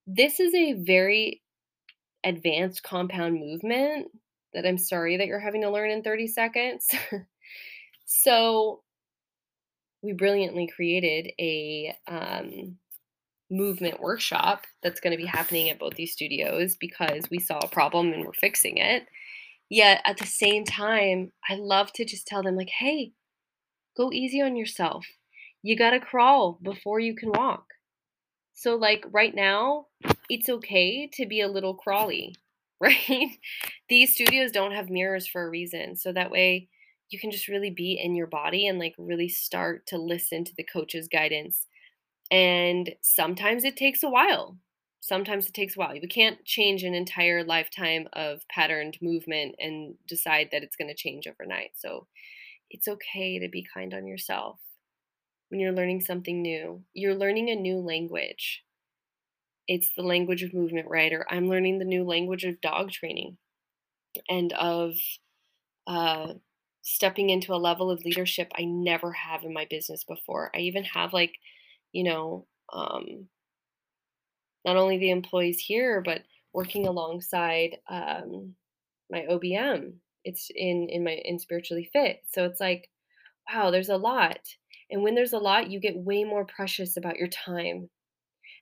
This 0.08 0.39
is 0.39 0.56
a 0.56 0.73
very 0.73 1.41
advanced 2.23 2.84
compound 2.84 3.38
movement 3.38 4.08
that 4.54 4.66
I'm 4.66 4.78
sorry 4.78 5.18
that 5.18 5.28
you're 5.28 5.40
having 5.40 5.62
to 5.62 5.70
learn 5.70 5.92
in 5.92 6.04
30 6.04 6.28
seconds. 6.28 6.88
so 8.06 8.82
we 10.02 10.14
brilliantly 10.14 10.68
created 10.68 11.32
a 11.40 11.96
um, 12.08 12.78
movement 13.52 14.00
workshop 14.00 14.66
that's 14.82 15.00
going 15.00 15.12
to 15.12 15.22
be 15.22 15.28
happening 15.28 15.70
at 15.70 15.80
both 15.80 15.96
these 15.96 16.14
studios 16.14 16.76
because 16.80 17.24
we 17.30 17.40
saw 17.40 17.60
a 17.60 17.68
problem 17.68 18.14
and 18.14 18.26
we're 18.26 18.34
fixing 18.34 18.78
it. 18.78 19.08
Yet 19.70 20.02
at 20.06 20.18
the 20.18 20.26
same 20.26 20.66
time, 20.66 21.32
I 21.48 21.56
love 21.56 21.94
to 21.94 22.06
just 22.06 22.26
tell 22.26 22.42
them, 22.42 22.56
like, 22.56 22.70
hey, 22.70 23.14
go 23.96 24.12
easy 24.12 24.42
on 24.42 24.56
yourself. 24.56 25.06
You 25.62 25.78
got 25.78 25.92
to 25.92 26.00
crawl 26.00 26.58
before 26.62 27.00
you 27.00 27.16
can 27.16 27.32
walk. 27.32 27.66
So, 28.54 28.76
like, 28.76 29.06
right 29.12 29.34
now, 29.34 29.88
it's 30.30 30.50
okay 30.50 31.08
to 31.14 31.26
be 31.26 31.42
a 31.42 31.48
little 31.48 31.76
crawly, 31.76 32.36
right? 32.82 33.38
These 33.89 34.13
studios 34.13 34.52
don't 34.52 34.72
have 34.72 34.89
mirrors 34.89 35.28
for 35.28 35.46
a 35.46 35.50
reason. 35.50 35.96
So 35.96 36.13
that 36.13 36.32
way, 36.32 36.70
you 37.10 37.20
can 37.20 37.32
just 37.32 37.48
really 37.48 37.72
be 37.72 38.00
in 38.02 38.15
your 38.15 38.28
body 38.28 38.68
and 38.68 38.80
like 38.80 38.94
really 38.98 39.30
start 39.30 39.88
to 39.88 39.98
listen 39.98 40.44
to 40.46 40.54
the 40.56 40.63
coach's 40.63 41.08
guidance 41.08 41.65
and 42.32 42.94
sometimes 43.02 43.63
it 43.63 43.76
takes 43.76 44.04
a 44.04 44.10
while. 44.10 44.58
Sometimes 45.02 45.48
it 45.48 45.54
takes 45.54 45.76
a 45.76 45.80
while. 45.80 45.94
We 45.94 46.08
can't 46.08 46.44
change 46.46 46.84
an 46.84 46.94
entire 46.94 47.44
lifetime 47.44 48.08
of 48.13 48.42
patterned 48.50 48.98
movement 49.02 49.56
and 49.60 49.96
decide 50.08 50.50
that 50.52 50.62
it's 50.62 50.76
going 50.76 50.89
to 50.89 50.94
change 50.94 51.26
overnight. 51.26 51.72
So 51.76 52.08
it's 52.70 52.88
okay 52.88 53.39
to 53.39 53.50
be 53.50 53.65
kind 53.74 53.94
on 53.94 54.06
yourself 54.06 54.60
when 55.50 55.60
you're 55.60 55.72
learning 55.72 56.02
something 56.02 56.42
new. 56.42 56.84
You're 56.94 57.15
learning 57.15 57.50
a 57.50 57.56
new 57.56 57.78
language. 57.78 58.62
It's 59.69 59.93
the 59.95 60.03
language 60.03 60.43
of 60.43 60.53
movement, 60.53 60.89
right? 60.89 61.13
Or 61.13 61.25
I'm 61.32 61.49
learning 61.49 61.79
the 61.79 61.86
new 61.86 62.03
language 62.05 62.43
of 62.45 62.62
dog 62.62 62.91
training 62.91 63.38
and 64.29 64.53
of 64.53 64.95
uh, 65.88 66.34
stepping 66.84 67.29
into 67.29 67.53
a 67.53 67.58
level 67.58 67.91
of 67.91 68.03
leadership 68.05 68.51
I 68.58 68.65
never 68.65 69.13
have 69.13 69.43
in 69.43 69.53
my 69.53 69.67
business 69.69 70.03
before. 70.03 70.51
I 70.55 70.60
even 70.60 70.84
have 70.86 71.13
like 71.13 71.34
you 71.93 72.03
know, 72.03 72.47
um, 72.73 73.29
not 74.65 74.75
only 74.77 74.97
the 74.97 75.12
employees 75.12 75.60
here, 75.60 76.01
but 76.01 76.23
working 76.53 76.88
alongside 76.88 77.77
um, 77.89 78.55
my 79.12 79.25
OBM. 79.29 79.93
It's 80.25 80.49
in 80.55 80.89
in 80.89 81.03
my 81.03 81.13
in 81.25 81.39
spiritually 81.39 81.89
fit. 81.93 82.21
So 82.27 82.45
it's 82.45 82.60
like, 82.60 82.89
wow, 83.51 83.71
there's 83.71 83.89
a 83.89 83.97
lot. 83.97 84.39
And 84.91 85.03
when 85.03 85.15
there's 85.15 85.34
a 85.34 85.39
lot, 85.39 85.71
you 85.71 85.79
get 85.79 85.97
way 85.97 86.23
more 86.23 86.45
precious 86.45 86.97
about 86.97 87.17
your 87.17 87.29
time 87.29 87.89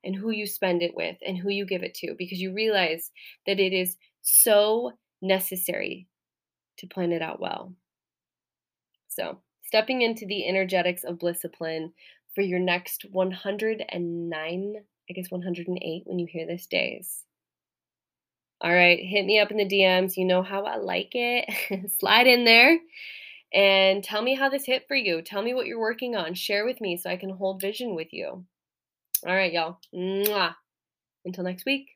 and 0.04 0.16
who 0.16 0.32
you 0.32 0.46
spend 0.46 0.82
it 0.82 0.96
with 0.96 1.18
and 1.26 1.38
who 1.38 1.50
you 1.50 1.66
give 1.66 1.84
it 1.84 1.94
to 1.96 2.16
because 2.18 2.40
you 2.40 2.54
realize 2.54 3.12
that 3.46 3.60
it 3.60 3.74
is 3.74 3.98
so 4.22 4.92
necessary 5.22 6.08
to 6.78 6.88
plan 6.88 7.12
it 7.12 7.22
out 7.22 7.40
well. 7.40 7.74
So, 9.08 9.40
stepping 9.64 10.02
into 10.02 10.26
the 10.26 10.48
energetics 10.48 11.04
of 11.04 11.20
discipline 11.20 11.94
for 12.36 12.42
your 12.42 12.60
next 12.60 13.06
109, 13.12 14.76
I 15.10 15.14
guess 15.14 15.32
108 15.32 16.04
when 16.06 16.20
you 16.20 16.28
hear 16.30 16.46
this 16.46 16.68
days. 16.68 17.24
All 18.62 18.74
right, 18.74 19.00
hit 19.00 19.26
me 19.26 19.40
up 19.40 19.52
in 19.52 19.58
the 19.58 19.66
DMs. 19.66 20.18
You 20.18 20.26
know 20.26 20.42
how 20.42 20.66
I 20.66 20.78
like 20.78 21.12
it. 21.14 21.92
Slide 22.00 22.28
in 22.28 22.44
there 22.44 22.80
and 23.54 24.04
tell 24.04 24.22
me 24.22 24.36
how 24.36 24.50
this 24.50 24.66
hit 24.66 24.88
for 24.88 24.96
you. 24.96 25.22
Tell 25.22 25.42
me 25.42 25.54
what 25.54 25.68
you're 25.68 25.80
working 25.80 26.16
on. 26.16 26.34
Share 26.34 26.66
with 26.66 26.82
me 26.82 26.98
so 26.98 27.10
I 27.10 27.18
can 27.18 27.30
hold 27.30 27.62
vision 27.62 27.96
with 27.96 28.12
you. 28.12 28.46
All 29.26 29.36
right, 29.36 29.52
y'all. 29.52 29.80
Mwah. 29.94 30.56
Until 31.26 31.44
next 31.44 31.66
week. 31.66 31.88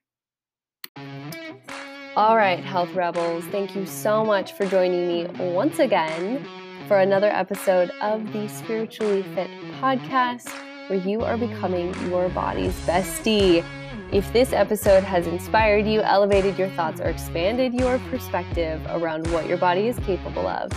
All 2.18 2.36
right, 2.36 2.60
Health 2.60 2.94
Rebels, 2.94 3.46
thank 3.46 3.74
you 3.74 3.86
so 3.86 4.26
much 4.26 4.52
for 4.54 4.66
joining 4.66 5.08
me 5.08 5.26
once 5.54 5.80
again 5.80 6.46
for 6.88 7.00
another 7.00 7.30
episode 7.30 7.90
of 8.02 8.34
the 8.34 8.50
Spiritually 8.50 9.24
Fit 9.34 9.50
podcast, 9.80 10.50
where 10.90 11.00
you 11.00 11.22
are 11.22 11.38
becoming 11.38 11.94
your 12.10 12.28
body's 12.30 12.74
bestie. 12.82 13.64
If 14.12 14.34
this 14.34 14.52
episode 14.52 15.04
has 15.06 15.26
inspired 15.26 15.88
you, 15.88 16.02
elevated 16.02 16.60
your 16.60 16.68
thoughts, 16.72 17.00
or 17.00 17.06
expanded 17.06 17.74
your 17.74 17.98
perspective 18.10 18.86
around 18.90 19.26
what 19.28 19.48
your 19.48 19.58
body 19.58 19.88
is 19.88 19.98
capable 20.00 20.48
of, 20.48 20.70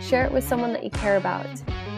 share 0.00 0.24
it 0.24 0.32
with 0.32 0.42
someone 0.48 0.72
that 0.72 0.84
you 0.84 0.90
care 0.90 1.18
about. 1.18 1.46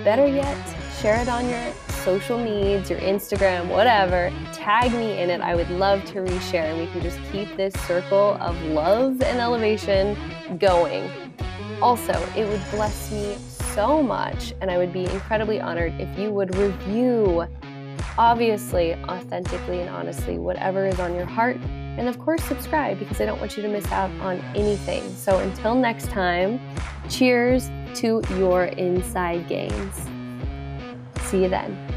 Better 0.03 0.27
yet, 0.27 0.77
share 1.01 1.21
it 1.21 1.29
on 1.29 1.49
your 1.49 1.73
social 2.05 2.39
needs, 2.39 2.91
your 2.91 2.99
Instagram, 3.01 3.69
whatever. 3.69 4.33
Tag 4.53 4.93
me 4.93 5.19
in 5.19 5.31
it. 5.31 5.41
I 5.41 5.55
would 5.55 5.71
love 5.71 6.05
to 6.07 6.21
reshare, 6.21 6.79
we 6.79 6.87
can 6.93 7.03
just 7.03 7.19
keep 7.31 7.57
this 7.57 7.75
circle 7.87 8.37
of 8.41 8.61
love 8.65 9.23
and 9.23 9.39
elevation 9.39 10.17
going. 10.59 11.11
Also, 11.83 12.13
it 12.37 12.47
would 12.47 12.63
bless 12.71 13.11
me 13.11 13.37
so 13.75 14.03
much, 14.03 14.53
and 14.61 14.71
I 14.71 14.79
would 14.79 14.93
be 14.93 15.05
incredibly 15.05 15.61
honored 15.61 15.99
if 16.01 16.19
you 16.19 16.31
would 16.31 16.57
review, 16.57 17.47
obviously, 18.19 18.95
authentically, 19.05 19.81
and 19.81 19.91
honestly, 19.91 20.39
whatever 20.39 20.87
is 20.87 20.99
on 21.01 21.15
your 21.15 21.27
heart. 21.27 21.57
And 21.97 22.09
of 22.09 22.19
course, 22.19 22.43
subscribe 22.45 22.99
because 22.99 23.21
I 23.21 23.27
don't 23.27 23.41
want 23.41 23.57
you 23.57 23.63
to 23.63 23.69
miss 23.69 23.91
out 23.93 24.11
on 24.21 24.39
anything. 24.55 25.03
So 25.15 25.39
until 25.39 25.75
next 25.75 26.09
time, 26.09 26.61
cheers 27.09 27.71
to 27.97 28.23
your 28.37 28.65
inside 28.65 29.49
gains. 29.49 30.01
See 31.23 31.43
you 31.43 31.49
then. 31.49 31.90